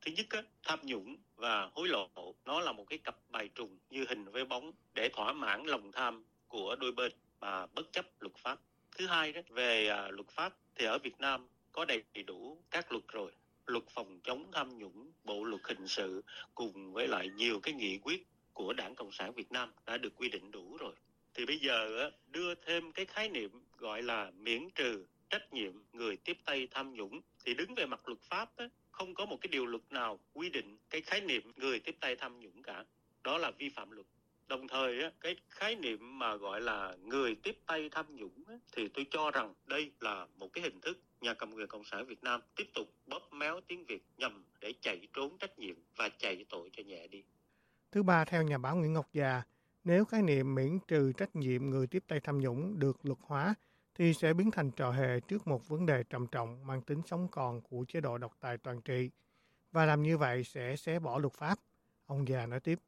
Thứ 0.00 0.12
nhất, 0.12 0.46
tham 0.62 0.78
nhũng 0.82 1.16
và 1.36 1.70
hối 1.72 1.88
lộ 1.88 2.08
nó 2.44 2.60
là 2.60 2.72
một 2.72 2.84
cái 2.84 2.98
cặp 2.98 3.16
bài 3.28 3.48
trùng 3.54 3.78
như 3.90 4.04
hình 4.08 4.24
với 4.24 4.44
bóng 4.44 4.72
để 4.94 5.08
thỏa 5.12 5.32
mãn 5.32 5.64
lòng 5.64 5.92
tham 5.92 6.24
của 6.48 6.76
đôi 6.80 6.92
bên 6.92 7.12
mà 7.40 7.66
bất 7.66 7.92
chấp 7.92 8.06
luật 8.20 8.36
pháp. 8.36 8.58
Thứ 8.98 9.06
hai 9.06 9.32
đó 9.32 9.40
về 9.48 9.88
à, 9.88 10.08
luật 10.10 10.28
pháp 10.28 10.56
thì 10.74 10.84
ở 10.84 10.98
Việt 10.98 11.20
Nam 11.20 11.48
có 11.72 11.84
đầy 11.84 12.02
đủ 12.26 12.62
các 12.70 12.92
luật 12.92 13.04
rồi. 13.08 13.32
Luật 13.66 13.84
phòng 13.94 14.20
chống 14.22 14.50
tham 14.52 14.78
nhũng, 14.78 15.12
bộ 15.24 15.44
luật 15.44 15.62
hình 15.64 15.88
sự 15.88 16.24
cùng 16.54 16.92
với 16.92 17.08
lại 17.08 17.28
nhiều 17.28 17.60
cái 17.60 17.74
nghị 17.74 17.98
quyết 17.98 18.26
của 18.52 18.72
Đảng 18.72 18.94
Cộng 18.94 19.12
sản 19.12 19.32
Việt 19.32 19.52
Nam 19.52 19.72
đã 19.86 19.96
được 19.96 20.16
quy 20.16 20.28
định 20.28 20.50
đủ 20.50 20.76
rồi 20.76 20.94
thì 21.34 21.46
bây 21.46 21.58
giờ 21.58 22.10
đưa 22.30 22.54
thêm 22.54 22.92
cái 22.92 23.06
khái 23.06 23.28
niệm 23.28 23.50
gọi 23.84 24.02
là 24.02 24.30
miễn 24.38 24.70
trừ 24.74 25.04
trách 25.30 25.52
nhiệm 25.52 25.72
người 25.92 26.16
tiếp 26.16 26.36
tay 26.44 26.68
tham 26.70 26.94
nhũng, 26.94 27.20
thì 27.44 27.54
đứng 27.54 27.74
về 27.74 27.86
mặt 27.86 28.08
luật 28.08 28.18
pháp 28.22 28.50
không 28.90 29.14
có 29.14 29.26
một 29.26 29.38
cái 29.40 29.48
điều 29.48 29.66
luật 29.66 29.82
nào 29.90 30.18
quy 30.32 30.50
định 30.50 30.78
cái 30.90 31.00
khái 31.00 31.20
niệm 31.20 31.52
người 31.56 31.80
tiếp 31.80 31.96
tay 32.00 32.16
tham 32.16 32.40
nhũng 32.40 32.62
cả. 32.62 32.84
Đó 33.24 33.38
là 33.38 33.50
vi 33.58 33.68
phạm 33.68 33.90
luật. 33.90 34.06
Đồng 34.46 34.68
thời 34.68 35.02
cái 35.20 35.36
khái 35.48 35.76
niệm 35.76 36.18
mà 36.18 36.36
gọi 36.36 36.60
là 36.60 36.96
người 37.02 37.34
tiếp 37.34 37.58
tay 37.66 37.88
tham 37.92 38.16
nhũng 38.16 38.44
thì 38.72 38.88
tôi 38.88 39.06
cho 39.10 39.30
rằng 39.30 39.54
đây 39.66 39.92
là 40.00 40.26
một 40.36 40.52
cái 40.52 40.64
hình 40.64 40.80
thức 40.80 40.98
nhà 41.20 41.34
cầm 41.34 41.52
quyền 41.52 41.66
cộng 41.66 41.84
sản 41.84 42.06
việt 42.06 42.22
nam 42.22 42.40
tiếp 42.56 42.66
tục 42.74 42.88
bóp 43.06 43.32
méo 43.32 43.60
tiếng 43.66 43.84
việt 43.84 44.02
nhằm 44.16 44.44
để 44.60 44.72
chạy 44.80 45.08
trốn 45.12 45.38
trách 45.38 45.58
nhiệm 45.58 45.76
và 45.96 46.08
chạy 46.18 46.44
tội 46.48 46.70
cho 46.72 46.82
nhẹ 46.82 47.06
đi. 47.06 47.22
Thứ 47.92 48.02
ba, 48.02 48.24
theo 48.24 48.42
nhà 48.42 48.58
báo 48.58 48.76
nguyễn 48.76 48.92
ngọc 48.92 49.08
già, 49.12 49.42
nếu 49.84 50.04
khái 50.04 50.22
niệm 50.22 50.54
miễn 50.54 50.78
trừ 50.88 51.12
trách 51.16 51.36
nhiệm 51.36 51.70
người 51.70 51.86
tiếp 51.86 52.04
tay 52.08 52.20
tham 52.20 52.40
nhũng 52.40 52.78
được 52.78 52.96
luật 53.02 53.18
hóa 53.22 53.54
thì 53.94 54.14
sẽ 54.14 54.34
biến 54.34 54.50
thành 54.50 54.70
trò 54.70 54.90
hề 54.90 55.20
trước 55.20 55.46
một 55.46 55.68
vấn 55.68 55.86
đề 55.86 56.04
trầm 56.10 56.26
trọng 56.26 56.66
mang 56.66 56.82
tính 56.82 57.02
sống 57.06 57.28
còn 57.30 57.60
của 57.60 57.84
chế 57.88 58.00
độ 58.00 58.18
độc 58.18 58.36
tài 58.40 58.58
toàn 58.58 58.80
trị. 58.82 59.10
Và 59.72 59.86
làm 59.86 60.02
như 60.02 60.18
vậy 60.18 60.44
sẽ 60.44 60.76
xé 60.76 60.98
bỏ 60.98 61.18
luật 61.18 61.32
pháp. 61.32 61.58
Ông 62.06 62.28
già 62.28 62.46
nói 62.46 62.60
tiếp. 62.60 62.78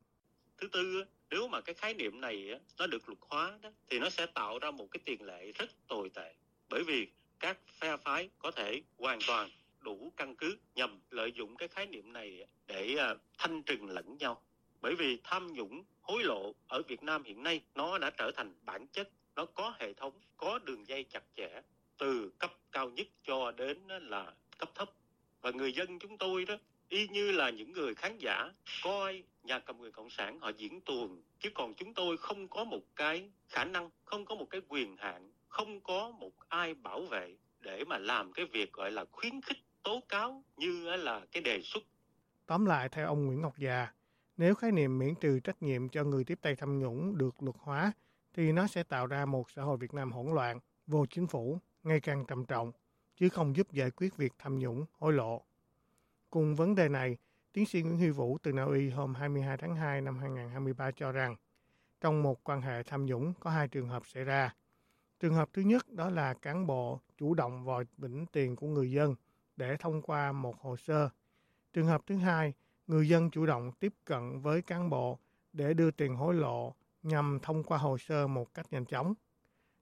Thứ 0.59 0.69
tư, 0.73 1.05
nếu 1.31 1.49
mà 1.49 1.61
cái 1.61 1.75
khái 1.75 1.95
niệm 1.95 2.21
này 2.21 2.61
nó 2.79 2.87
được 2.87 3.09
luật 3.09 3.19
hóa 3.21 3.59
đó, 3.63 3.71
thì 3.91 3.99
nó 3.99 4.11
sẽ 4.11 4.27
tạo 4.27 4.59
ra 4.59 4.71
một 4.71 4.87
cái 4.91 5.01
tiền 5.05 5.23
lệ 5.23 5.53
rất 5.53 5.71
tồi 5.89 6.11
tệ. 6.15 6.35
Bởi 6.69 6.85
vì 6.87 7.09
các 7.41 7.59
phe 7.81 7.97
phái 7.97 8.31
có 8.39 8.51
thể 8.51 8.83
hoàn 8.99 9.19
toàn 9.27 9.51
đủ 9.81 10.13
căn 10.17 10.37
cứ 10.37 10.57
nhằm 10.75 11.01
lợi 11.11 11.33
dụng 11.33 11.57
cái 11.57 11.69
khái 11.69 11.87
niệm 11.87 12.13
này 12.13 12.47
để 12.67 12.97
à, 12.99 13.15
thanh 13.39 13.63
trừng 13.63 13.91
lẫn 13.91 14.17
nhau. 14.19 14.43
Bởi 14.81 14.95
vì 14.95 15.21
tham 15.25 15.53
nhũng, 15.53 15.85
hối 16.01 16.25
lộ 16.25 16.53
ở 16.69 16.83
Việt 16.89 17.03
Nam 17.03 17.23
hiện 17.25 17.43
nay 17.43 17.61
nó 17.75 17.99
đã 17.99 18.11
trở 18.11 18.31
thành 18.37 18.55
bản 18.63 18.87
chất, 18.87 19.11
nó 19.37 19.47
có 19.55 19.75
hệ 19.79 19.93
thống, 19.93 20.13
có 20.37 20.59
đường 20.59 20.89
dây 20.89 21.05
chặt 21.05 21.23
chẽ 21.37 21.63
từ 21.99 22.31
cấp 22.39 22.53
cao 22.73 22.91
nhất 22.91 23.07
cho 23.25 23.53
đến 23.53 23.79
là 23.89 24.33
cấp 24.59 24.71
thấp. 24.75 24.91
Và 25.41 25.51
người 25.51 25.73
dân 25.73 25.99
chúng 25.99 26.19
tôi 26.19 26.45
đó 26.45 26.57
y 26.89 27.09
như 27.09 27.33
là 27.33 27.51
những 27.51 27.73
người 27.73 27.95
khán 27.95 28.19
giả 28.19 28.53
coi 28.85 29.23
nhà 29.43 29.59
cầm 29.59 29.79
quyền 29.79 29.93
cộng 29.93 30.11
sản 30.11 30.41
họ 30.41 30.51
diễn 30.57 30.81
tuồng 30.81 31.23
chứ 31.41 31.51
còn 31.55 31.75
chúng 31.75 31.95
tôi 31.95 32.17
không 32.17 32.49
có 32.49 32.65
một 32.65 32.83
cái 32.97 33.31
khả 33.49 33.65
năng 33.65 33.91
không 34.05 34.25
có 34.25 34.35
một 34.35 34.47
cái 34.51 34.61
quyền 34.69 34.97
hạn 34.97 35.31
không 35.49 35.81
có 35.81 36.11
một 36.11 36.33
ai 36.49 36.75
bảo 36.75 37.03
vệ 37.03 37.37
để 37.61 37.85
mà 37.85 37.99
làm 37.99 38.33
cái 38.33 38.47
việc 38.47 38.73
gọi 38.73 38.91
là 38.91 39.05
khuyến 39.13 39.41
khích 39.41 39.59
tố 39.83 40.03
cáo 40.09 40.45
như 40.57 40.97
là 40.97 41.27
cái 41.33 41.43
đề 41.43 41.61
xuất 41.63 41.83
tóm 42.47 42.67
lại 42.67 42.89
theo 42.89 43.07
ông 43.07 43.27
Nguyễn 43.27 43.41
Ngọc 43.41 43.59
Già 43.59 43.89
nếu 44.37 44.55
khái 44.55 44.73
niệm 44.73 44.99
miễn 44.99 45.15
trừ 45.21 45.41
trách 45.45 45.63
nhiệm 45.63 45.89
cho 45.89 46.05
người 46.05 46.25
tiếp 46.25 46.39
tay 46.43 46.57
tham 46.57 46.79
nhũng 46.79 47.19
được 47.19 47.43
luật 47.43 47.57
hóa 47.59 47.93
thì 48.37 48.53
nó 48.53 48.67
sẽ 48.67 48.83
tạo 48.83 49.07
ra 49.07 49.25
một 49.25 49.51
xã 49.51 49.63
hội 49.63 49.77
Việt 49.77 49.95
Nam 49.95 50.13
hỗn 50.13 50.35
loạn, 50.35 50.61
vô 50.87 51.07
chính 51.07 51.27
phủ, 51.27 51.59
ngày 51.83 52.01
càng 52.01 52.25
trầm 52.29 52.45
trọng, 52.45 52.73
chứ 53.17 53.29
không 53.29 53.57
giúp 53.57 53.73
giải 53.73 53.91
quyết 53.91 54.17
việc 54.17 54.33
tham 54.39 54.59
nhũng, 54.59 54.85
hối 54.99 55.13
lộ. 55.13 55.43
Cùng 56.31 56.57
vấn 56.57 56.75
đề 56.75 56.89
này, 56.89 57.17
tiến 57.53 57.67
sĩ 57.67 57.83
Nguyễn 57.83 57.97
Huy 57.99 58.11
Vũ 58.11 58.39
từ 58.43 58.53
Na 58.53 58.65
Uy 58.65 58.91
hôm 58.91 59.15
22 59.15 59.57
tháng 59.57 59.77
2 59.77 60.01
năm 60.01 60.19
2023 60.19 60.91
cho 60.91 61.13
rằng, 61.13 61.37
trong 62.01 62.23
một 62.23 62.45
quan 62.45 62.63
hệ 62.63 62.83
tham 62.83 63.07
nhũng 63.07 63.33
có 63.41 63.51
hai 63.51 63.69
trường 63.69 63.89
hợp 63.89 64.07
xảy 64.07 64.25
ra. 64.25 64.55
Trường 65.21 65.35
hợp 65.35 65.49
thứ 65.53 65.63
nhất 65.63 65.93
đó 65.93 66.11
là 66.11 66.35
cán 66.35 66.67
bộ 66.67 67.01
chủ 67.19 67.35
động 67.35 67.65
vòi 67.65 67.85
vĩnh 67.99 68.27
tiền 68.27 68.57
của 68.57 68.67
người 68.67 68.91
dân 68.91 69.15
để 69.57 69.77
thông 69.77 70.03
qua 70.03 70.33
một 70.33 70.61
hồ 70.61 70.77
sơ. 70.77 71.09
Trường 71.73 71.87
hợp 71.87 72.03
thứ 72.07 72.17
hai, 72.17 72.53
người 72.87 73.09
dân 73.09 73.31
chủ 73.31 73.47
động 73.47 73.73
tiếp 73.73 73.93
cận 74.05 74.41
với 74.41 74.63
cán 74.63 74.91
bộ 74.91 75.19
để 75.53 75.75
đưa 75.75 75.91
tiền 75.91 76.15
hối 76.15 76.35
lộ 76.35 76.75
nhằm 77.07 77.39
thông 77.43 77.63
qua 77.63 77.79
hồ 77.79 77.99
sơ 77.99 78.27
một 78.27 78.55
cách 78.55 78.67
nhanh 78.71 78.85
chóng. 78.85 79.15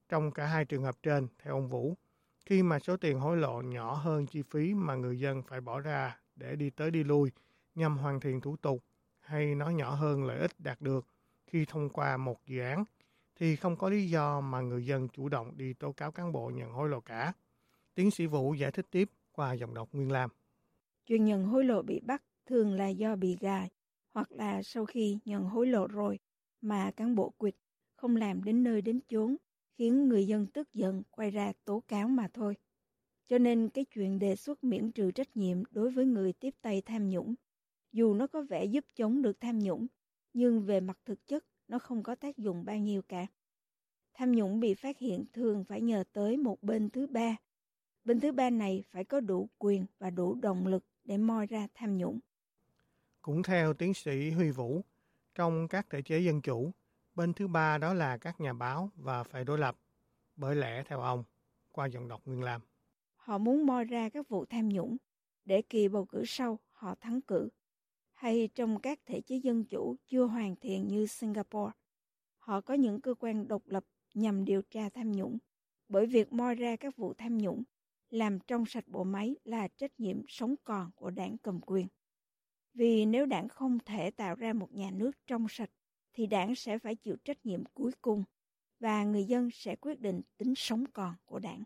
Trong 0.08 0.30
cả 0.30 0.46
hai 0.46 0.64
trường 0.64 0.82
hợp 0.82 0.94
trên, 1.02 1.28
theo 1.38 1.54
ông 1.54 1.68
Vũ, 1.68 1.96
khi 2.46 2.62
mà 2.62 2.78
số 2.78 2.96
tiền 2.96 3.18
hối 3.18 3.36
lộ 3.36 3.62
nhỏ 3.62 3.94
hơn 3.94 4.26
chi 4.26 4.42
phí 4.50 4.74
mà 4.74 4.94
người 4.94 5.18
dân 5.18 5.42
phải 5.42 5.60
bỏ 5.60 5.80
ra 5.80 6.18
để 6.36 6.56
đi 6.56 6.70
tới 6.70 6.90
đi 6.90 7.04
lui 7.04 7.30
nhằm 7.74 7.98
hoàn 7.98 8.20
thiện 8.20 8.40
thủ 8.40 8.56
tục 8.56 8.84
hay 9.20 9.54
nói 9.54 9.74
nhỏ 9.74 9.90
hơn 9.94 10.24
lợi 10.24 10.38
ích 10.38 10.60
đạt 10.60 10.80
được 10.80 11.06
khi 11.46 11.64
thông 11.64 11.88
qua 11.88 12.16
một 12.16 12.46
dự 12.46 12.60
án 12.60 12.84
thì 13.36 13.56
không 13.56 13.76
có 13.76 13.88
lý 13.88 14.10
do 14.10 14.40
mà 14.40 14.60
người 14.60 14.86
dân 14.86 15.08
chủ 15.08 15.28
động 15.28 15.52
đi 15.56 15.72
tố 15.72 15.92
cáo 15.92 16.12
cán 16.12 16.32
bộ 16.32 16.50
nhận 16.50 16.72
hối 16.72 16.88
lộ 16.88 17.00
cả. 17.00 17.32
Tiến 17.94 18.10
sĩ 18.10 18.26
Vũ 18.26 18.54
giải 18.54 18.70
thích 18.70 18.86
tiếp 18.90 19.10
qua 19.32 19.52
dòng 19.52 19.74
đọc 19.74 19.88
Nguyên 19.92 20.12
Lam. 20.12 20.30
Chuyện 21.06 21.24
nhận 21.24 21.44
hối 21.44 21.64
lộ 21.64 21.82
bị 21.82 22.00
bắt 22.00 22.22
thường 22.46 22.72
là 22.72 22.88
do 22.88 23.16
bị 23.16 23.36
gài 23.40 23.70
hoặc 24.14 24.32
là 24.32 24.62
sau 24.62 24.86
khi 24.86 25.18
nhận 25.24 25.44
hối 25.44 25.66
lộ 25.66 25.86
rồi 25.86 26.18
mà 26.64 26.90
cán 26.90 27.14
bộ 27.14 27.30
quyệt 27.30 27.54
không 27.94 28.16
làm 28.16 28.44
đến 28.44 28.64
nơi 28.64 28.82
đến 28.82 29.00
chốn 29.08 29.36
khiến 29.78 30.08
người 30.08 30.26
dân 30.26 30.46
tức 30.46 30.74
giận 30.74 31.02
quay 31.10 31.30
ra 31.30 31.52
tố 31.64 31.82
cáo 31.88 32.08
mà 32.08 32.28
thôi. 32.28 32.56
Cho 33.26 33.38
nên 33.38 33.68
cái 33.68 33.84
chuyện 33.84 34.18
đề 34.18 34.36
xuất 34.36 34.64
miễn 34.64 34.92
trừ 34.92 35.10
trách 35.10 35.36
nhiệm 35.36 35.62
đối 35.70 35.90
với 35.90 36.06
người 36.06 36.32
tiếp 36.32 36.54
tay 36.62 36.82
tham 36.86 37.10
nhũng, 37.10 37.34
dù 37.92 38.14
nó 38.14 38.26
có 38.26 38.42
vẻ 38.42 38.64
giúp 38.64 38.84
chống 38.94 39.22
được 39.22 39.40
tham 39.40 39.58
nhũng, 39.58 39.86
nhưng 40.32 40.62
về 40.62 40.80
mặt 40.80 40.98
thực 41.04 41.26
chất 41.26 41.44
nó 41.68 41.78
không 41.78 42.02
có 42.02 42.14
tác 42.14 42.38
dụng 42.38 42.64
bao 42.64 42.76
nhiêu 42.76 43.02
cả. 43.02 43.26
Tham 44.14 44.32
nhũng 44.32 44.60
bị 44.60 44.74
phát 44.74 44.98
hiện 44.98 45.24
thường 45.32 45.64
phải 45.64 45.80
nhờ 45.80 46.04
tới 46.12 46.36
một 46.36 46.62
bên 46.62 46.90
thứ 46.90 47.06
ba. 47.06 47.36
Bên 48.04 48.20
thứ 48.20 48.32
ba 48.32 48.50
này 48.50 48.84
phải 48.90 49.04
có 49.04 49.20
đủ 49.20 49.48
quyền 49.58 49.86
và 49.98 50.10
đủ 50.10 50.34
động 50.34 50.66
lực 50.66 50.84
để 51.04 51.18
moi 51.18 51.46
ra 51.46 51.68
tham 51.74 51.96
nhũng. 51.98 52.18
Cũng 53.22 53.42
theo 53.42 53.74
tiến 53.74 53.94
sĩ 53.94 54.30
Huy 54.30 54.50
Vũ, 54.50 54.82
trong 55.34 55.68
các 55.68 55.90
thể 55.90 56.02
chế 56.02 56.18
dân 56.18 56.42
chủ, 56.42 56.72
bên 57.14 57.34
thứ 57.34 57.48
ba 57.48 57.78
đó 57.78 57.94
là 57.94 58.16
các 58.16 58.40
nhà 58.40 58.52
báo 58.52 58.90
và 58.96 59.22
phải 59.22 59.44
đối 59.44 59.58
lập. 59.58 59.76
Bởi 60.36 60.56
lẽ 60.56 60.82
theo 60.86 61.00
ông, 61.00 61.24
qua 61.72 61.86
giọng 61.86 62.08
đọc 62.08 62.22
Nguyên 62.24 62.42
Lam. 62.42 62.60
Họ 63.16 63.38
muốn 63.38 63.66
moi 63.66 63.84
ra 63.84 64.08
các 64.08 64.28
vụ 64.28 64.44
tham 64.44 64.68
nhũng 64.68 64.96
để 65.44 65.62
kỳ 65.62 65.88
bầu 65.88 66.04
cử 66.06 66.24
sau 66.26 66.58
họ 66.72 66.94
thắng 67.00 67.20
cử. 67.20 67.48
Hay 68.12 68.48
trong 68.54 68.80
các 68.80 69.00
thể 69.06 69.20
chế 69.20 69.36
dân 69.36 69.64
chủ 69.64 69.96
chưa 70.06 70.24
hoàn 70.24 70.56
thiện 70.56 70.86
như 70.86 71.06
Singapore, 71.06 71.72
họ 72.38 72.60
có 72.60 72.74
những 72.74 73.00
cơ 73.00 73.14
quan 73.14 73.48
độc 73.48 73.62
lập 73.66 73.84
nhằm 74.14 74.44
điều 74.44 74.62
tra 74.62 74.88
tham 74.88 75.12
nhũng. 75.12 75.38
Bởi 75.88 76.06
việc 76.06 76.32
moi 76.32 76.54
ra 76.54 76.76
các 76.76 76.96
vụ 76.96 77.14
tham 77.14 77.38
nhũng, 77.38 77.62
làm 78.10 78.38
trong 78.40 78.66
sạch 78.66 78.88
bộ 78.88 79.04
máy 79.04 79.36
là 79.44 79.68
trách 79.68 80.00
nhiệm 80.00 80.22
sống 80.28 80.54
còn 80.64 80.90
của 80.94 81.10
đảng 81.10 81.38
cầm 81.38 81.60
quyền. 81.60 81.86
Vì 82.74 83.06
nếu 83.06 83.26
đảng 83.26 83.48
không 83.48 83.78
thể 83.84 84.10
tạo 84.10 84.34
ra 84.34 84.52
một 84.52 84.72
nhà 84.72 84.90
nước 84.90 85.10
trong 85.26 85.46
sạch, 85.48 85.70
thì 86.12 86.26
đảng 86.26 86.54
sẽ 86.54 86.78
phải 86.78 86.94
chịu 86.94 87.16
trách 87.24 87.46
nhiệm 87.46 87.64
cuối 87.74 87.92
cùng 88.02 88.24
và 88.80 89.04
người 89.04 89.24
dân 89.24 89.50
sẽ 89.50 89.76
quyết 89.76 90.00
định 90.00 90.22
tính 90.36 90.54
sống 90.56 90.84
còn 90.92 91.14
của 91.24 91.38
đảng. 91.38 91.62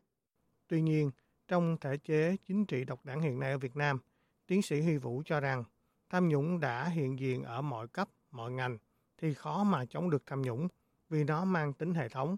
Tuy 0.69 0.83
nhiên, 0.83 1.11
trong 1.49 1.77
thể 1.81 1.97
chế 1.97 2.37
chính 2.45 2.67
trị 2.67 2.85
độc 2.85 3.05
đảng 3.05 3.21
hiện 3.21 3.38
nay 3.41 3.53
ở 3.53 3.59
Việt 3.59 3.77
Nam, 3.77 3.99
tiến 4.47 4.62
sĩ 4.62 4.81
Huy 4.81 4.97
Vũ 4.97 5.23
cho 5.25 5.41
rằng 5.41 5.65
tham 6.11 6.29
nhũng 6.29 6.61
đã 6.61 6.88
hiện 6.88 7.19
diện 7.19 7.43
ở 7.43 7.62
mọi 7.62 7.88
cấp, 7.88 8.09
mọi 8.31 8.53
ngành 8.53 8.79
thì 9.19 9.35
khó 9.35 9.65
mà 9.65 9.85
chống 9.85 10.11
được 10.11 10.23
tham 10.27 10.43
nhũng 10.43 10.69
vì 11.09 11.25
nó 11.25 11.45
mang 11.45 11.73
tính 11.73 11.95
hệ 11.95 12.09
thống. 12.09 12.37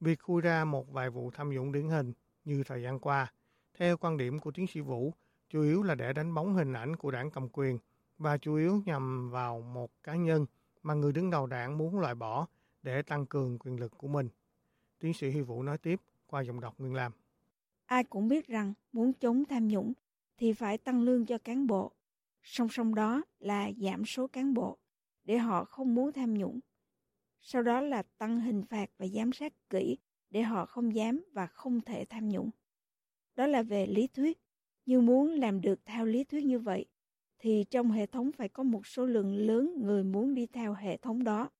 Việc 0.00 0.18
khui 0.20 0.42
ra 0.42 0.64
một 0.64 0.92
vài 0.92 1.10
vụ 1.10 1.30
tham 1.30 1.50
nhũng 1.50 1.72
điển 1.72 1.88
hình 1.88 2.12
như 2.44 2.62
thời 2.66 2.82
gian 2.82 2.98
qua, 2.98 3.32
theo 3.78 3.96
quan 3.96 4.16
điểm 4.16 4.38
của 4.38 4.50
tiến 4.50 4.66
sĩ 4.66 4.80
Vũ, 4.80 5.14
chủ 5.48 5.62
yếu 5.62 5.82
là 5.82 5.94
để 5.94 6.12
đánh 6.12 6.34
bóng 6.34 6.54
hình 6.54 6.72
ảnh 6.72 6.96
của 6.96 7.10
đảng 7.10 7.30
cầm 7.30 7.48
quyền 7.48 7.78
và 8.22 8.38
chủ 8.38 8.54
yếu 8.54 8.82
nhằm 8.86 9.30
vào 9.30 9.60
một 9.60 9.90
cá 10.02 10.16
nhân 10.16 10.46
mà 10.82 10.94
người 10.94 11.12
đứng 11.12 11.30
đầu 11.30 11.46
đảng 11.46 11.78
muốn 11.78 12.00
loại 12.00 12.14
bỏ 12.14 12.46
để 12.82 13.02
tăng 13.02 13.26
cường 13.26 13.58
quyền 13.58 13.80
lực 13.80 13.98
của 13.98 14.08
mình. 14.08 14.28
Tiến 14.98 15.14
sĩ 15.14 15.30
Hy 15.30 15.40
Vũ 15.40 15.62
nói 15.62 15.78
tiếp 15.78 16.00
qua 16.26 16.40
giọng 16.40 16.60
đọc 16.60 16.74
Nguyên 16.78 16.94
Lam. 16.94 17.12
Ai 17.86 18.04
cũng 18.04 18.28
biết 18.28 18.46
rằng 18.46 18.72
muốn 18.92 19.12
chống 19.12 19.44
tham 19.44 19.68
nhũng 19.68 19.92
thì 20.36 20.52
phải 20.52 20.78
tăng 20.78 21.02
lương 21.02 21.26
cho 21.26 21.38
cán 21.38 21.66
bộ. 21.66 21.92
Song 22.42 22.68
song 22.68 22.94
đó 22.94 23.22
là 23.38 23.70
giảm 23.76 24.04
số 24.04 24.26
cán 24.26 24.54
bộ 24.54 24.78
để 25.24 25.38
họ 25.38 25.64
không 25.64 25.94
muốn 25.94 26.12
tham 26.12 26.34
nhũng. 26.34 26.60
Sau 27.40 27.62
đó 27.62 27.80
là 27.80 28.02
tăng 28.02 28.40
hình 28.40 28.62
phạt 28.62 28.90
và 28.98 29.06
giám 29.06 29.32
sát 29.32 29.52
kỹ 29.70 29.98
để 30.30 30.42
họ 30.42 30.66
không 30.66 30.94
dám 30.94 31.24
và 31.32 31.46
không 31.46 31.80
thể 31.80 32.04
tham 32.04 32.28
nhũng. 32.28 32.50
Đó 33.36 33.46
là 33.46 33.62
về 33.62 33.86
lý 33.86 34.06
thuyết. 34.06 34.38
Như 34.86 35.00
muốn 35.00 35.30
làm 35.30 35.60
được 35.60 35.80
theo 35.84 36.04
lý 36.04 36.24
thuyết 36.24 36.44
như 36.44 36.58
vậy 36.58 36.86
thì 37.42 37.64
trong 37.70 37.90
hệ 37.90 38.06
thống 38.06 38.32
phải 38.32 38.48
có 38.48 38.62
một 38.62 38.86
số 38.86 39.06
lượng 39.06 39.36
lớn 39.36 39.74
người 39.78 40.04
muốn 40.04 40.34
đi 40.34 40.46
theo 40.46 40.74
hệ 40.74 40.96
thống 40.96 41.24
đó, 41.24 41.50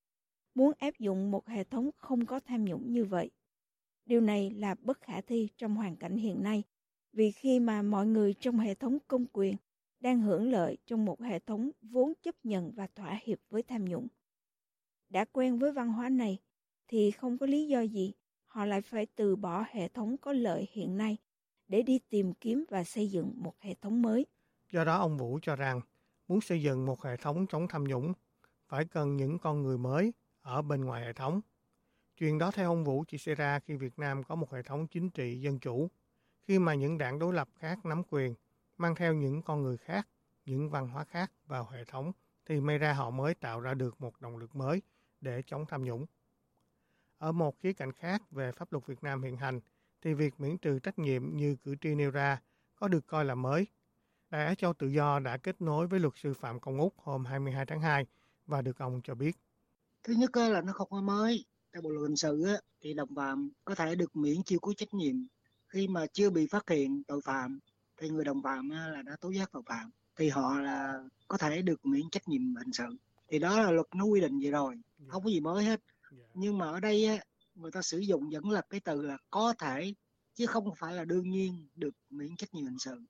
muốn 0.55 0.73
áp 0.79 0.99
dụng 0.99 1.31
một 1.31 1.49
hệ 1.49 1.65
thống 1.65 1.91
không 1.97 2.27
có 2.27 2.41
tham 2.41 2.65
nhũng 2.65 2.93
như 2.93 3.05
vậy. 3.05 3.31
Điều 4.05 4.21
này 4.21 4.51
là 4.51 4.75
bất 4.75 5.01
khả 5.01 5.21
thi 5.21 5.49
trong 5.57 5.75
hoàn 5.75 5.97
cảnh 5.97 6.17
hiện 6.17 6.43
nay, 6.43 6.62
vì 7.12 7.31
khi 7.31 7.61
mà 7.61 7.83
mọi 7.83 8.07
người 8.07 8.35
trong 8.35 8.59
hệ 8.59 8.75
thống 8.75 8.99
công 9.09 9.27
quyền 9.33 9.57
đang 10.01 10.21
hưởng 10.21 10.51
lợi 10.51 10.79
trong 10.87 11.05
một 11.05 11.21
hệ 11.21 11.39
thống 11.39 11.71
vốn 11.83 12.12
chấp 12.23 12.35
nhận 12.45 12.73
và 12.73 12.87
thỏa 12.87 13.19
hiệp 13.23 13.39
với 13.51 13.62
tham 13.62 13.85
nhũng. 13.85 14.09
Đã 15.09 15.25
quen 15.25 15.59
với 15.59 15.73
văn 15.73 15.93
hóa 15.93 16.09
này 16.09 16.39
thì 16.89 17.11
không 17.11 17.39
có 17.39 17.47
lý 17.47 17.69
do 17.69 17.81
gì 17.81 18.12
họ 18.47 18.65
lại 18.65 18.81
phải 18.81 19.07
từ 19.07 19.37
bỏ 19.37 19.65
hệ 19.71 19.89
thống 19.89 20.17
có 20.17 20.33
lợi 20.33 20.69
hiện 20.73 20.97
nay 20.97 21.17
để 21.69 21.83
đi 21.83 21.99
tìm 21.99 22.35
kiếm 22.35 22.65
và 22.69 22.85
xây 22.85 23.11
dựng 23.11 23.33
một 23.37 23.61
hệ 23.61 23.75
thống 23.75 24.03
mới. 24.03 24.27
Do 24.73 24.85
đó 24.85 24.97
ông 24.97 25.19
Vũ 25.19 25.38
cho 25.43 25.57
rằng 25.57 25.81
muốn 26.29 26.41
xây 26.41 26.62
dựng 26.62 26.87
một 26.87 27.05
hệ 27.05 27.17
thống 27.17 27.47
chống 27.47 27.69
tham 27.69 27.85
nhũng 27.85 28.12
phải 28.69 28.85
cần 28.85 29.17
những 29.17 29.38
con 29.38 29.62
người 29.62 29.79
mới 29.79 30.12
ở 30.43 30.62
bên 30.62 30.85
ngoài 30.85 31.05
hệ 31.05 31.12
thống. 31.12 31.41
Chuyện 32.17 32.38
đó 32.38 32.50
theo 32.50 32.71
ông 32.71 32.85
Vũ 32.85 33.05
chỉ 33.09 33.19
xảy 33.19 33.35
ra 33.35 33.59
khi 33.59 33.76
Việt 33.76 33.99
Nam 33.99 34.25
có 34.25 34.35
một 34.35 34.52
hệ 34.52 34.62
thống 34.62 34.87
chính 34.87 35.11
trị 35.11 35.41
dân 35.41 35.59
chủ, 35.59 35.91
khi 36.43 36.59
mà 36.59 36.75
những 36.75 36.99
đảng 36.99 37.19
đối 37.19 37.35
lập 37.35 37.49
khác 37.59 37.87
nắm 37.87 38.02
quyền, 38.11 38.35
mang 38.79 38.95
theo 38.95 39.14
những 39.14 39.43
con 39.43 39.62
người 39.62 39.76
khác, 39.76 40.09
những 40.45 40.71
văn 40.71 40.88
hóa 40.88 41.05
khác 41.05 41.33
vào 41.47 41.69
hệ 41.73 41.85
thống, 41.85 42.12
thì 42.47 42.61
may 42.61 42.79
ra 42.79 42.93
họ 42.93 43.11
mới 43.11 43.35
tạo 43.35 43.61
ra 43.61 43.75
được 43.75 44.00
một 44.00 44.21
động 44.21 44.37
lực 44.37 44.57
mới 44.57 44.83
để 45.21 45.43
chống 45.47 45.64
tham 45.69 45.85
nhũng. 45.85 46.07
Ở 47.19 47.33
một 47.33 47.59
khía 47.59 47.73
cạnh 47.73 47.93
khác 47.93 48.23
về 48.31 48.52
pháp 48.52 48.73
luật 48.73 48.87
Việt 48.87 49.02
Nam 49.02 49.23
hiện 49.23 49.37
hành, 49.37 49.61
thì 50.02 50.14
việc 50.14 50.41
miễn 50.41 50.59
trừ 50.59 50.79
trách 50.79 50.99
nhiệm 50.99 51.37
như 51.37 51.57
cử 51.57 51.76
tri 51.81 51.95
nêu 51.95 52.11
ra 52.11 52.41
có 52.75 52.88
được 52.88 53.07
coi 53.07 53.25
là 53.25 53.35
mới 53.35 53.67
Á 54.39 54.55
Châu 54.55 54.73
Tự 54.73 54.87
Do 54.87 55.19
đã 55.19 55.37
kết 55.37 55.62
nối 55.62 55.87
với 55.87 56.01
luật 56.01 56.15
sư 56.17 56.35
Phạm 56.35 56.61
Công 56.61 56.81
Úc 56.81 56.95
hôm 56.97 57.25
22 57.25 57.67
tháng 57.67 57.81
2 57.81 58.07
và 58.47 58.62
được 58.62 58.79
ông 58.79 59.01
cho 59.05 59.15
biết. 59.15 59.37
Thứ 60.05 60.12
nhất 60.12 60.37
là 60.37 60.61
nó 60.61 60.73
không 60.73 60.89
có 60.91 61.01
mới. 61.01 61.45
Theo 61.73 61.83
bộ 61.83 61.91
luật 61.91 62.09
hình 62.09 62.17
sự 62.17 62.47
thì 62.81 62.95
đồng 62.95 63.15
phạm 63.17 63.51
có 63.65 63.75
thể 63.75 63.95
được 63.95 64.17
miễn 64.17 64.43
chiêu 64.43 64.59
cứu 64.61 64.75
trách 64.75 64.95
nhiệm 64.95 65.15
khi 65.69 65.89
mà 65.89 66.07
chưa 66.12 66.31
bị 66.31 66.47
phát 66.47 66.71
hiện 66.71 67.03
tội 67.05 67.21
phạm 67.25 67.59
thì 67.97 68.09
người 68.09 68.25
đồng 68.25 68.43
phạm 68.43 68.71
là 68.71 69.03
đã 69.07 69.17
tố 69.21 69.31
giác 69.31 69.53
tội 69.53 69.62
phạm 69.67 69.91
thì 70.17 70.29
họ 70.29 70.61
là 70.61 71.03
có 71.29 71.37
thể 71.37 71.62
được 71.62 71.87
miễn 71.87 72.11
trách 72.11 72.29
nhiệm 72.29 72.55
hình 72.55 72.73
sự 72.73 72.97
thì 73.29 73.39
đó 73.39 73.61
là 73.61 73.71
luật 73.71 73.87
nó 73.95 74.05
quy 74.05 74.21
định 74.21 74.39
vậy 74.43 74.51
rồi 74.51 74.75
dạ. 74.99 75.07
không 75.09 75.25
có 75.25 75.31
gì 75.31 75.41
mới 75.41 75.65
hết 75.65 75.81
dạ. 76.11 76.25
nhưng 76.35 76.59
mà 76.59 76.71
ở 76.71 76.81
đây 76.81 77.21
người 77.55 77.71
ta 77.71 77.83
sử 77.83 77.99
dụng 77.99 78.31
vẫn 78.31 78.51
là 78.51 78.62
cái 78.71 78.81
từ 78.81 79.03
là 79.03 79.17
có 79.31 79.55
thể 79.59 79.95
chứ 80.35 80.47
không 80.47 80.75
phải 80.79 80.95
là 80.95 81.05
đương 81.05 81.31
nhiên 81.31 81.69
được 81.75 81.95
miễn 82.11 82.37
trách 82.37 82.55
nhiệm 82.55 82.65
hình 82.65 82.79
sự 82.79 83.01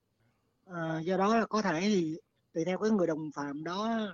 à, 0.67 1.01
do 1.01 1.17
đó 1.17 1.37
là 1.37 1.47
có 1.47 1.63
thể 1.63 1.81
thì 1.81 2.17
tùy 2.53 2.65
theo 2.65 2.79
cái 2.79 2.91
người 2.91 3.07
đồng 3.07 3.31
phạm 3.35 3.65
đó 3.65 4.09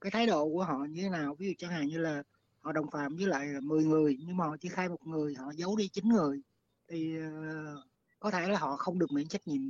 cái 0.00 0.10
thái 0.10 0.26
độ 0.26 0.48
của 0.48 0.64
họ 0.64 0.86
như 0.90 1.02
thế 1.02 1.08
nào. 1.08 1.34
Ví 1.34 1.46
dụ 1.46 1.52
chẳng 1.58 1.70
hạn 1.70 1.86
như 1.86 1.98
là 1.98 2.22
họ 2.60 2.72
đồng 2.72 2.90
phạm 2.90 3.16
với 3.16 3.26
lại 3.26 3.48
10 3.62 3.84
người 3.84 4.18
nhưng 4.26 4.36
mà 4.36 4.44
họ 4.44 4.56
chỉ 4.56 4.68
khai 4.68 4.88
một 4.88 5.06
người 5.06 5.34
họ 5.34 5.52
giấu 5.56 5.76
đi 5.76 5.88
chín 5.88 6.08
người 6.08 6.42
thì 6.88 7.18
uh, 7.18 7.78
có 8.20 8.30
thể 8.30 8.48
là 8.48 8.58
họ 8.58 8.76
không 8.76 8.98
được 8.98 9.12
miễn 9.12 9.28
trách 9.28 9.48
nhiệm 9.48 9.62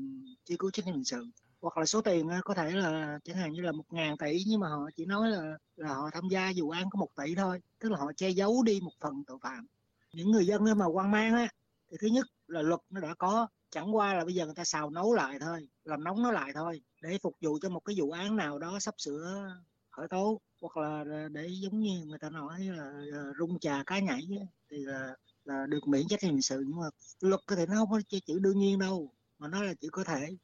truy 0.45 0.57
cứu 0.57 0.71
trách 0.71 0.87
nhiệm 0.87 0.95
hình 0.95 1.05
sự. 1.05 1.27
Hoặc 1.61 1.79
là 1.79 1.85
số 1.85 2.01
tiền 2.01 2.29
có 2.45 2.55
thể 2.55 2.71
là 2.71 3.19
chẳng 3.25 3.37
hạn 3.37 3.53
như 3.53 3.63
là 3.63 3.73
một 3.73 3.93
ngàn 3.93 4.17
tỷ 4.17 4.45
nhưng 4.47 4.61
mà 4.61 4.69
họ 4.69 4.91
chỉ 4.97 5.05
nói 5.05 5.31
là 5.31 5.59
là 5.77 5.95
họ 5.95 6.11
tham 6.13 6.29
gia 6.29 6.53
vụ 6.57 6.71
án 6.71 6.91
có 6.91 6.99
một 6.99 7.09
tỷ 7.17 7.35
thôi 7.35 7.61
tức 7.79 7.89
là 7.89 7.99
họ 7.99 8.13
che 8.17 8.31
giấu 8.31 8.63
đi 8.63 8.81
một 8.81 8.93
phần 9.01 9.25
tội 9.27 9.39
phạm. 9.43 9.67
Những 10.13 10.31
người 10.31 10.47
dân 10.47 10.65
mà 10.77 10.87
quan 10.87 11.11
mang 11.11 11.35
á 11.35 11.49
thì 11.91 11.97
thứ 12.01 12.07
nhất 12.07 12.27
là 12.47 12.63
luật 12.63 12.81
nó 12.91 13.01
đã 13.01 13.15
có 13.15 13.47
chẳng 13.73 13.97
qua 13.97 14.15
là 14.15 14.25
bây 14.25 14.35
giờ 14.35 14.45
người 14.45 14.55
ta 14.55 14.65
xào 14.65 14.91
nấu 14.91 15.15
lại 15.15 15.39
thôi, 15.41 15.69
làm 15.85 16.05
nóng 16.05 16.23
nó 16.23 16.31
lại 16.31 16.53
thôi, 16.55 16.83
để 17.03 17.19
phục 17.23 17.37
vụ 17.41 17.59
cho 17.63 17.69
một 17.69 17.81
cái 17.81 17.97
vụ 17.99 18.11
án 18.11 18.37
nào 18.37 18.59
đó 18.59 18.79
sắp 18.81 18.95
sửa 18.99 19.55
khởi 19.91 20.09
tố, 20.09 20.41
hoặc 20.61 20.77
là 20.77 21.29
để 21.31 21.47
giống 21.47 21.81
như 21.81 22.05
người 22.07 22.19
ta 22.19 22.31
nói 22.31 22.61
là 22.61 22.93
rung 23.39 23.59
trà 23.59 23.83
cá 23.87 23.99
nhảy 23.99 24.29
thì 24.71 24.77
là 24.77 25.17
là 25.45 25.67
được 25.67 25.89
miễn 25.89 26.09
trách 26.09 26.23
nhiệm 26.23 26.33
hình 26.33 26.43
sự. 26.43 26.65
Nhưng 26.67 26.81
mà 26.81 26.87
luật 27.21 27.41
có 27.47 27.57
thể 27.57 27.67
nó 27.67 27.75
không 27.75 27.91
có 27.91 28.01
chữ 28.27 28.39
đương 28.39 28.59
nhiên 28.59 28.79
đâu, 28.79 29.11
mà 29.39 29.49
nó 29.49 29.63
là 29.63 29.75
chữ 29.75 29.89
có 29.93 30.05
thể. 30.05 30.37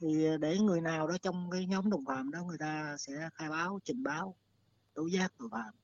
Thì 0.00 0.26
để 0.40 0.58
người 0.58 0.80
nào 0.80 1.08
đó 1.08 1.16
trong 1.22 1.50
cái 1.50 1.66
nhóm 1.66 1.90
đồng 1.90 2.04
phạm 2.04 2.30
đó, 2.30 2.44
người 2.44 2.58
ta 2.58 2.96
sẽ 2.98 3.28
khai 3.34 3.48
báo, 3.48 3.80
trình 3.84 4.02
báo, 4.02 4.34
tố 4.94 5.06
giác 5.06 5.32
tội 5.38 5.48
phạm. 5.52 5.74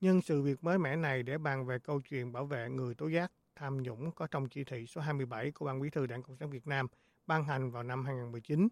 Nhưng 0.00 0.22
sự 0.22 0.42
việc 0.42 0.64
mới 0.64 0.78
mẻ 0.78 0.96
này 0.96 1.22
để 1.22 1.38
bàn 1.38 1.66
về 1.66 1.78
câu 1.78 2.00
chuyện 2.00 2.32
bảo 2.32 2.46
vệ 2.46 2.68
người 2.68 2.94
tố 2.94 3.08
giác 3.08 3.32
tham 3.54 3.82
nhũng 3.82 4.10
có 4.10 4.26
trong 4.26 4.48
chỉ 4.48 4.64
thị 4.64 4.86
số 4.86 5.00
27 5.00 5.50
của 5.50 5.66
Ban 5.66 5.80
Bí 5.80 5.90
thư 5.90 6.06
Đảng 6.06 6.22
Cộng 6.22 6.36
sản 6.36 6.50
Việt 6.50 6.66
Nam 6.66 6.86
ban 7.26 7.44
hành 7.44 7.70
vào 7.70 7.82
năm 7.82 8.04
2019. 8.04 8.68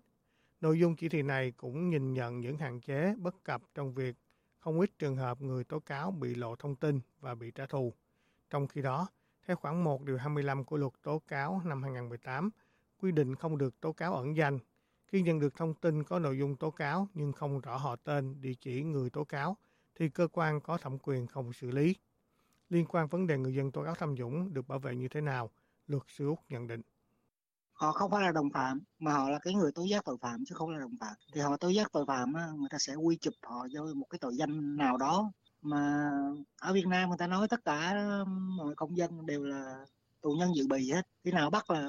Nội 0.61 0.79
dung 0.79 0.97
chỉ 0.97 1.09
thị 1.09 1.23
này 1.23 1.53
cũng 1.57 1.91
nhìn 1.91 2.13
nhận 2.13 2.41
những 2.41 2.57
hạn 2.57 2.81
chế 2.81 3.15
bất 3.19 3.45
cập 3.45 3.63
trong 3.75 3.95
việc 3.95 4.17
không 4.59 4.81
ít 4.81 4.91
trường 4.99 5.17
hợp 5.17 5.41
người 5.41 5.65
tố 5.65 5.81
cáo 5.81 6.11
bị 6.11 6.35
lộ 6.35 6.57
thông 6.57 6.77
tin 6.77 7.01
và 7.21 7.35
bị 7.35 7.51
trả 7.51 7.67
thù. 7.67 7.95
Trong 8.51 8.67
khi 8.67 8.83
đó, 8.83 9.09
theo 9.47 9.57
khoảng 9.57 9.85
1 9.85 10.03
điều 10.03 10.17
25 10.17 10.65
của 10.65 10.77
luật 10.77 10.93
tố 11.03 11.19
cáo 11.19 11.63
năm 11.65 11.83
2018, 11.83 12.51
quy 12.99 13.13
định 13.13 13.35
không 13.35 13.59
được 13.59 13.81
tố 13.81 13.93
cáo 13.93 14.15
ẩn 14.15 14.37
danh. 14.37 14.59
Khi 15.07 15.23
nhận 15.23 15.41
được 15.41 15.57
thông 15.57 15.75
tin 15.75 16.05
có 16.05 16.19
nội 16.19 16.39
dung 16.39 16.57
tố 16.57 16.71
cáo 16.71 17.09
nhưng 17.15 17.33
không 17.33 17.61
rõ 17.61 17.77
họ 17.77 17.97
tên, 17.97 18.41
địa 18.41 18.55
chỉ 18.61 18.83
người 18.83 19.11
tố 19.11 19.25
cáo, 19.25 19.57
thì 19.95 20.09
cơ 20.09 20.29
quan 20.33 20.61
có 20.61 20.79
thẩm 20.79 20.99
quyền 20.99 21.27
không 21.27 21.53
xử 21.53 21.71
lý. 21.71 21.95
Liên 22.71 22.87
quan 22.87 23.09
vấn 23.09 23.27
đề 23.27 23.39
người 23.39 23.55
dân 23.55 23.73
tố 23.73 23.85
cáo 23.85 23.95
tham 23.95 24.15
nhũng 24.15 24.55
được 24.55 24.69
bảo 24.69 24.79
vệ 24.79 24.97
như 24.97 25.09
thế 25.09 25.21
nào, 25.21 25.51
luật 25.87 26.03
sư 26.09 26.27
Úc 26.29 26.39
nhận 26.49 26.67
định. 26.67 26.83
Họ 27.73 27.93
không 27.93 28.11
phải 28.11 28.23
là 28.23 28.33
đồng 28.33 28.51
phạm 28.51 28.81
mà 28.99 29.13
họ 29.13 29.31
là 29.31 29.39
cái 29.39 29.55
người 29.55 29.73
tố 29.73 29.83
giác 29.83 30.05
tội 30.05 30.17
phạm 30.21 30.45
chứ 30.45 30.55
không 30.55 30.71
là 30.71 30.79
đồng 30.79 30.97
phạm. 31.01 31.15
Thì 31.35 31.41
họ 31.41 31.57
tố 31.57 31.69
giác 31.69 31.93
tội 31.93 32.05
phạm 32.07 32.33
người 32.33 32.69
ta 32.71 32.79
sẽ 32.79 32.95
quy 32.95 33.17
chụp 33.17 33.35
họ 33.43 33.67
vô 33.73 33.95
một 33.95 34.07
cái 34.11 34.19
tội 34.19 34.37
danh 34.37 34.77
nào 34.77 34.97
đó 34.97 35.33
mà 35.63 36.11
ở 36.61 36.73
Việt 36.73 36.87
Nam 36.87 37.09
người 37.09 37.19
ta 37.19 37.27
nói 37.27 37.49
tất 37.49 37.65
cả 37.65 37.91
um, 38.21 38.57
mọi 38.57 38.75
công 38.75 38.97
dân 38.97 39.27
đều 39.27 39.45
là 39.45 39.85
tù 40.21 40.31
nhân 40.31 40.55
dự 40.57 40.67
bị 40.69 40.91
hết. 40.93 41.07
Khi 41.25 41.33
nào 41.33 41.51
bắt 41.51 41.71
là 41.71 41.81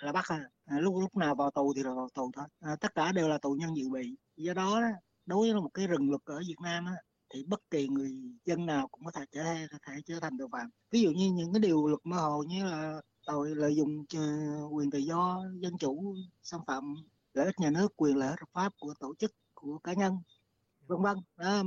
là 0.00 0.12
bắt 0.12 0.24
à, 0.28 0.40
à 0.64 0.80
lúc 0.80 0.94
lúc 1.00 1.16
nào 1.16 1.34
vào 1.34 1.50
tù 1.50 1.72
thì 1.76 1.82
là 1.82 1.94
vào 1.94 2.08
tù 2.14 2.30
thôi. 2.34 2.44
À, 2.60 2.76
tất 2.80 2.94
cả 2.94 3.12
đều 3.12 3.28
là 3.28 3.38
tù 3.38 3.52
nhân 3.52 3.76
dự 3.76 3.88
bị. 3.88 4.16
Do 4.36 4.54
đó 4.54 4.80
đối 5.26 5.52
với 5.52 5.60
một 5.60 5.70
cái 5.74 5.86
rừng 5.86 6.10
luật 6.10 6.22
ở 6.24 6.40
Việt 6.48 6.60
Nam 6.62 6.86
á, 6.86 6.92
thì 7.32 7.44
bất 7.44 7.70
kỳ 7.70 7.88
người 7.88 8.12
dân 8.44 8.66
nào 8.66 8.88
cũng 8.88 9.04
có 9.04 9.10
thể 9.10 9.24
trở 9.32 9.44
có 9.70 9.78
thể 9.86 9.92
trở 10.06 10.20
thành 10.20 10.38
tội 10.38 10.48
phạm. 10.52 10.70
Ví 10.90 11.00
dụ 11.00 11.10
như 11.10 11.32
những 11.32 11.52
cái 11.52 11.60
điều 11.60 11.86
luật 11.86 12.00
mơ 12.04 12.16
hồ 12.16 12.42
như 12.42 12.64
là 12.64 13.00
tội 13.26 13.54
lợi 13.54 13.76
dụng 13.76 14.04
ờ, 14.16 14.22
quyền 14.70 14.90
tự 14.90 14.98
do 14.98 15.44
dân 15.60 15.78
chủ 15.78 16.14
xâm 16.42 16.60
phạm 16.66 16.94
lợi 17.34 17.46
ích 17.46 17.60
nhà 17.60 17.70
nước 17.70 17.92
quyền 17.96 18.16
lợi 18.16 18.30
ích 18.30 18.40
hợp 18.40 18.48
pháp 18.52 18.72
của 18.78 18.94
tổ 19.00 19.14
chức 19.18 19.32
của 19.54 19.78
cá 19.78 19.92
nhân 19.92 20.16
vân 20.86 21.02
vân. 21.02 21.16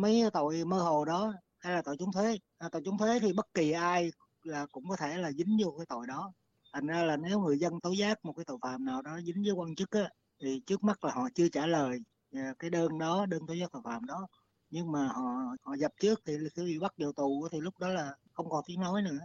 Mấy 0.01 0.23
tội 0.33 0.65
mơ 0.65 0.81
hồ 0.81 1.05
đó 1.05 1.33
hay 1.57 1.73
là 1.73 1.81
tội 1.81 1.95
trốn 1.99 2.11
thuế. 2.11 2.37
À, 2.57 2.69
tội 2.71 2.81
trốn 2.85 2.97
thuế 2.97 3.19
thì 3.19 3.33
bất 3.33 3.53
kỳ 3.53 3.71
ai 3.71 4.11
là 4.43 4.65
cũng 4.71 4.89
có 4.89 4.95
thể 4.95 5.17
là 5.17 5.31
dính 5.31 5.57
vô 5.63 5.73
cái 5.77 5.85
tội 5.85 6.07
đó. 6.07 6.33
Thành 6.73 6.87
ra 6.87 7.03
là 7.03 7.17
nếu 7.17 7.39
người 7.39 7.59
dân 7.59 7.79
tố 7.79 7.91
giác 7.91 8.25
một 8.25 8.33
cái 8.33 8.45
tội 8.45 8.57
phạm 8.61 8.85
nào 8.85 9.01
đó 9.01 9.19
dính 9.25 9.43
với 9.43 9.51
quan 9.51 9.75
chức 9.75 9.91
á, 9.91 10.09
thì 10.41 10.61
trước 10.65 10.83
mắt 10.83 11.03
là 11.03 11.11
họ 11.11 11.27
chưa 11.35 11.49
trả 11.49 11.65
lời 11.65 11.99
ờ, 12.33 12.41
cái 12.59 12.69
đơn 12.69 12.97
đó 12.99 13.25
đơn 13.25 13.47
tố 13.47 13.53
giác 13.53 13.71
tội 13.71 13.81
phạm 13.85 14.05
đó 14.05 14.27
nhưng 14.71 14.91
mà 14.91 15.07
họ 15.07 15.55
họ 15.61 15.75
dập 15.79 15.91
trước 15.99 16.21
thì 16.25 16.33
khi 16.55 16.65
bị 16.65 16.79
bắt 16.79 16.93
vào 16.97 17.11
tù 17.11 17.47
thì 17.51 17.59
lúc 17.61 17.79
đó 17.79 17.87
là 17.87 18.15
không 18.33 18.49
còn 18.49 18.63
tiếng 18.67 18.81
nói 18.81 19.01
nữa 19.01 19.19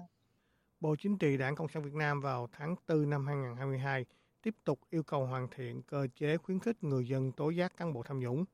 Bộ 0.81 0.97
Chính 0.99 1.19
trị 1.19 1.37
Đảng 1.37 1.55
Cộng 1.55 1.69
sản 1.69 1.83
Việt 1.83 1.95
Nam 1.95 2.21
vào 2.21 2.49
tháng 2.53 2.75
4 2.89 3.11
năm 3.11 3.27
2022 3.27 4.05
tiếp 4.43 4.55
tục 4.65 4.81
yêu 4.91 5.03
cầu 5.03 5.27
hoàn 5.27 5.49
thiện 5.49 5.83
cơ 5.83 6.07
chế 6.15 6.37
khuyến 6.37 6.61
khích 6.61 6.85
người 6.85 7.09
dân 7.09 7.33
tố 7.33 7.51
giác 7.51 7.77
cán 7.77 7.93
bộ 7.93 8.03
tham 8.03 8.21
nhũng. 8.21 8.45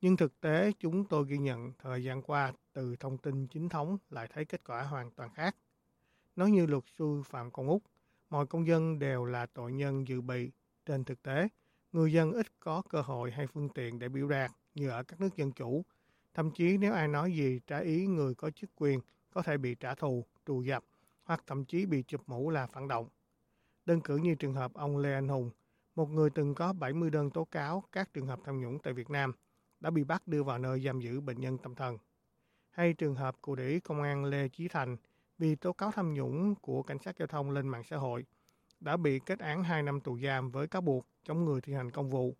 Nhưng 0.00 0.16
thực 0.16 0.40
tế 0.40 0.72
chúng 0.78 1.04
tôi 1.04 1.26
ghi 1.28 1.38
nhận 1.38 1.72
thời 1.78 2.04
gian 2.04 2.22
qua 2.22 2.52
từ 2.72 2.96
thông 2.96 3.18
tin 3.18 3.46
chính 3.46 3.68
thống 3.68 3.98
lại 4.10 4.28
thấy 4.34 4.44
kết 4.44 4.64
quả 4.64 4.82
hoàn 4.82 5.10
toàn 5.10 5.30
khác. 5.34 5.56
Nói 6.36 6.50
như 6.50 6.66
luật 6.66 6.84
sư 6.98 7.22
Phạm 7.26 7.50
Công 7.50 7.68
Úc, 7.68 7.82
mọi 8.30 8.46
công 8.46 8.66
dân 8.66 8.98
đều 8.98 9.24
là 9.24 9.46
tội 9.46 9.72
nhân 9.72 10.08
dự 10.08 10.20
bị. 10.20 10.50
Trên 10.86 11.04
thực 11.04 11.22
tế, 11.22 11.48
người 11.92 12.12
dân 12.12 12.32
ít 12.32 12.46
có 12.60 12.82
cơ 12.88 13.00
hội 13.00 13.30
hay 13.30 13.46
phương 13.46 13.68
tiện 13.68 13.98
để 13.98 14.08
biểu 14.08 14.28
đạt 14.28 14.50
như 14.74 14.88
ở 14.88 15.02
các 15.02 15.20
nước 15.20 15.36
dân 15.36 15.52
chủ. 15.52 15.84
Thậm 16.38 16.50
chí 16.50 16.78
nếu 16.78 16.92
ai 16.92 17.08
nói 17.08 17.32
gì 17.32 17.60
trái 17.66 17.84
ý 17.84 18.06
người 18.06 18.34
có 18.34 18.50
chức 18.50 18.70
quyền 18.76 19.00
có 19.30 19.42
thể 19.42 19.58
bị 19.58 19.74
trả 19.74 19.94
thù, 19.94 20.24
trù 20.46 20.62
dập 20.62 20.84
hoặc 21.24 21.42
thậm 21.46 21.64
chí 21.64 21.86
bị 21.86 22.02
chụp 22.02 22.20
mũ 22.26 22.50
là 22.50 22.66
phản 22.66 22.88
động. 22.88 23.08
Đơn 23.84 24.00
cử 24.00 24.16
như 24.16 24.34
trường 24.34 24.54
hợp 24.54 24.74
ông 24.74 24.96
Lê 24.96 25.14
Anh 25.14 25.28
Hùng, 25.28 25.50
một 25.94 26.10
người 26.10 26.30
từng 26.30 26.54
có 26.54 26.72
70 26.72 27.10
đơn 27.10 27.30
tố 27.30 27.44
cáo 27.44 27.84
các 27.92 28.12
trường 28.12 28.26
hợp 28.26 28.40
tham 28.44 28.60
nhũng 28.60 28.78
tại 28.78 28.92
Việt 28.92 29.10
Nam, 29.10 29.32
đã 29.80 29.90
bị 29.90 30.04
bắt 30.04 30.26
đưa 30.26 30.42
vào 30.42 30.58
nơi 30.58 30.80
giam 30.80 31.00
giữ 31.00 31.20
bệnh 31.20 31.40
nhân 31.40 31.58
tâm 31.58 31.74
thần. 31.74 31.98
Hay 32.70 32.92
trường 32.92 33.14
hợp 33.14 33.36
cụ 33.42 33.54
đỉ 33.54 33.80
công 33.80 34.02
an 34.02 34.24
Lê 34.24 34.48
Chí 34.48 34.68
Thành 34.68 34.96
vì 35.38 35.54
tố 35.54 35.72
cáo 35.72 35.90
tham 35.90 36.14
nhũng 36.14 36.54
của 36.54 36.82
cảnh 36.82 36.98
sát 36.98 37.18
giao 37.18 37.26
thông 37.26 37.50
lên 37.50 37.68
mạng 37.68 37.84
xã 37.84 37.96
hội, 37.96 38.24
đã 38.80 38.96
bị 38.96 39.18
kết 39.18 39.38
án 39.38 39.64
2 39.64 39.82
năm 39.82 40.00
tù 40.00 40.18
giam 40.18 40.50
với 40.50 40.66
cáo 40.66 40.82
buộc 40.82 41.06
chống 41.22 41.44
người 41.44 41.60
thi 41.60 41.72
hành 41.72 41.90
công 41.90 42.10
vụ. 42.10 42.36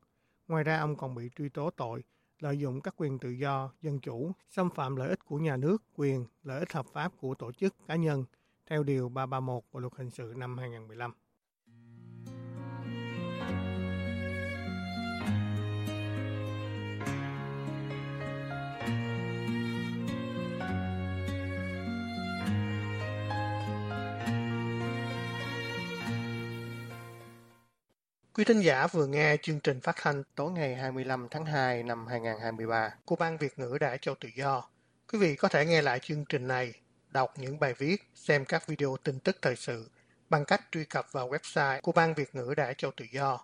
Ngoài 0.48 0.64
ra, 0.64 0.78
ông 0.78 0.96
còn 0.96 1.14
bị 1.14 1.30
truy 1.36 1.48
tố 1.48 1.70
tội 1.70 2.02
lợi 2.40 2.58
dụng 2.58 2.80
các 2.80 2.94
quyền 2.96 3.18
tự 3.18 3.30
do, 3.30 3.72
dân 3.82 3.98
chủ, 4.00 4.32
xâm 4.48 4.70
phạm 4.70 4.96
lợi 4.96 5.08
ích 5.08 5.24
của 5.24 5.38
nhà 5.38 5.56
nước, 5.56 5.82
quyền, 5.96 6.26
lợi 6.42 6.58
ích 6.58 6.72
hợp 6.72 6.86
pháp 6.92 7.12
của 7.20 7.34
tổ 7.34 7.52
chức, 7.52 7.74
cá 7.86 7.96
nhân– 7.96 8.24
theo 8.68 8.82
Điều 8.82 9.08
331 9.08 9.62
Bộ 9.72 9.80
Luật 9.80 9.92
Hình 9.96 10.10
sự 10.10 10.34
năm 10.36 10.58
2015. 10.58 11.12
Thính 28.48 28.60
giả 28.60 28.86
vừa 28.86 29.06
nghe 29.06 29.36
chương 29.42 29.60
trình 29.60 29.80
phát 29.80 29.96
thanh 29.96 30.22
tối 30.34 30.52
ngày 30.52 30.74
25 30.74 31.28
tháng 31.30 31.44
2 31.44 31.82
năm 31.82 32.06
2023 32.06 32.94
của 33.04 33.16
Ban 33.16 33.38
Việt 33.38 33.58
ngữ 33.58 33.78
Đài 33.80 33.98
Châu 33.98 34.14
Tự 34.14 34.28
Do. 34.36 34.68
Quý 35.12 35.18
vị 35.18 35.36
có 35.36 35.48
thể 35.48 35.66
nghe 35.66 35.82
lại 35.82 35.98
chương 35.98 36.24
trình 36.24 36.46
này 36.46 36.72
đọc 37.10 37.34
những 37.36 37.60
bài 37.60 37.74
viết, 37.78 38.02
xem 38.14 38.44
các 38.44 38.66
video 38.66 38.96
tin 39.04 39.18
tức 39.18 39.36
thời 39.42 39.56
sự 39.56 39.90
bằng 40.30 40.44
cách 40.44 40.60
truy 40.72 40.84
cập 40.84 41.12
vào 41.12 41.30
website 41.30 41.80
của 41.80 41.92
Ban 41.92 42.14
Việt 42.14 42.34
ngữ 42.34 42.54
Đài 42.56 42.74
Châu 42.74 42.90
Tự 42.90 43.04
Do. 43.12 43.40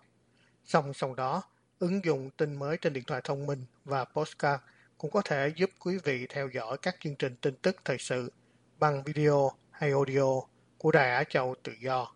Song 0.65 0.93
song 0.93 1.15
đó, 1.15 1.43
ứng 1.79 2.05
dụng 2.05 2.29
tin 2.37 2.55
mới 2.55 2.77
trên 2.77 2.93
điện 2.93 3.03
thoại 3.07 3.21
thông 3.23 3.45
minh 3.45 3.65
và 3.83 4.05
postcard 4.05 4.63
cũng 4.97 5.11
có 5.11 5.21
thể 5.21 5.51
giúp 5.55 5.69
quý 5.79 5.97
vị 6.03 6.27
theo 6.29 6.49
dõi 6.53 6.77
các 6.81 6.95
chương 6.99 7.15
trình 7.15 7.35
tin 7.41 7.55
tức 7.55 7.75
thời 7.85 7.97
sự 7.97 8.31
bằng 8.79 9.03
video 9.03 9.51
hay 9.71 9.91
audio 9.91 10.41
của 10.77 10.91
Đài 10.91 11.11
Á 11.11 11.23
Châu 11.23 11.55
Tự 11.63 11.71
Do. 11.81 12.11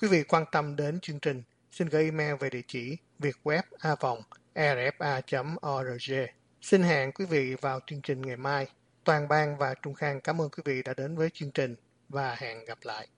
Quý 0.00 0.08
vị 0.08 0.22
quan 0.22 0.44
tâm 0.52 0.76
đến 0.76 1.00
chương 1.00 1.18
trình, 1.20 1.42
xin 1.72 1.88
gửi 1.88 2.04
email 2.04 2.34
về 2.40 2.50
địa 2.50 2.62
chỉ 2.68 2.96
vietweb 3.18 3.62
a 3.78 3.94
vòng 4.00 4.22
rfa.org. 4.54 6.12
Xin 6.60 6.82
hẹn 6.82 7.12
quý 7.12 7.26
vị 7.26 7.54
vào 7.60 7.80
chương 7.86 8.02
trình 8.02 8.22
ngày 8.22 8.36
mai. 8.36 8.66
Toàn 9.04 9.28
ban 9.28 9.58
và 9.58 9.74
Trung 9.82 9.94
Khang 9.94 10.20
cảm 10.20 10.40
ơn 10.40 10.50
quý 10.50 10.62
vị 10.66 10.82
đã 10.82 10.94
đến 10.96 11.16
với 11.16 11.30
chương 11.34 11.50
trình 11.50 11.74
và 12.08 12.34
hẹn 12.34 12.64
gặp 12.64 12.78
lại. 12.82 13.08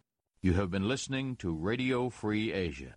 You 0.42 0.52
have 0.54 0.66
been 0.66 0.88
listening 0.88 1.34
to 1.34 1.48
Radio 1.70 1.94
Free 2.20 2.52
Asia. 2.52 2.92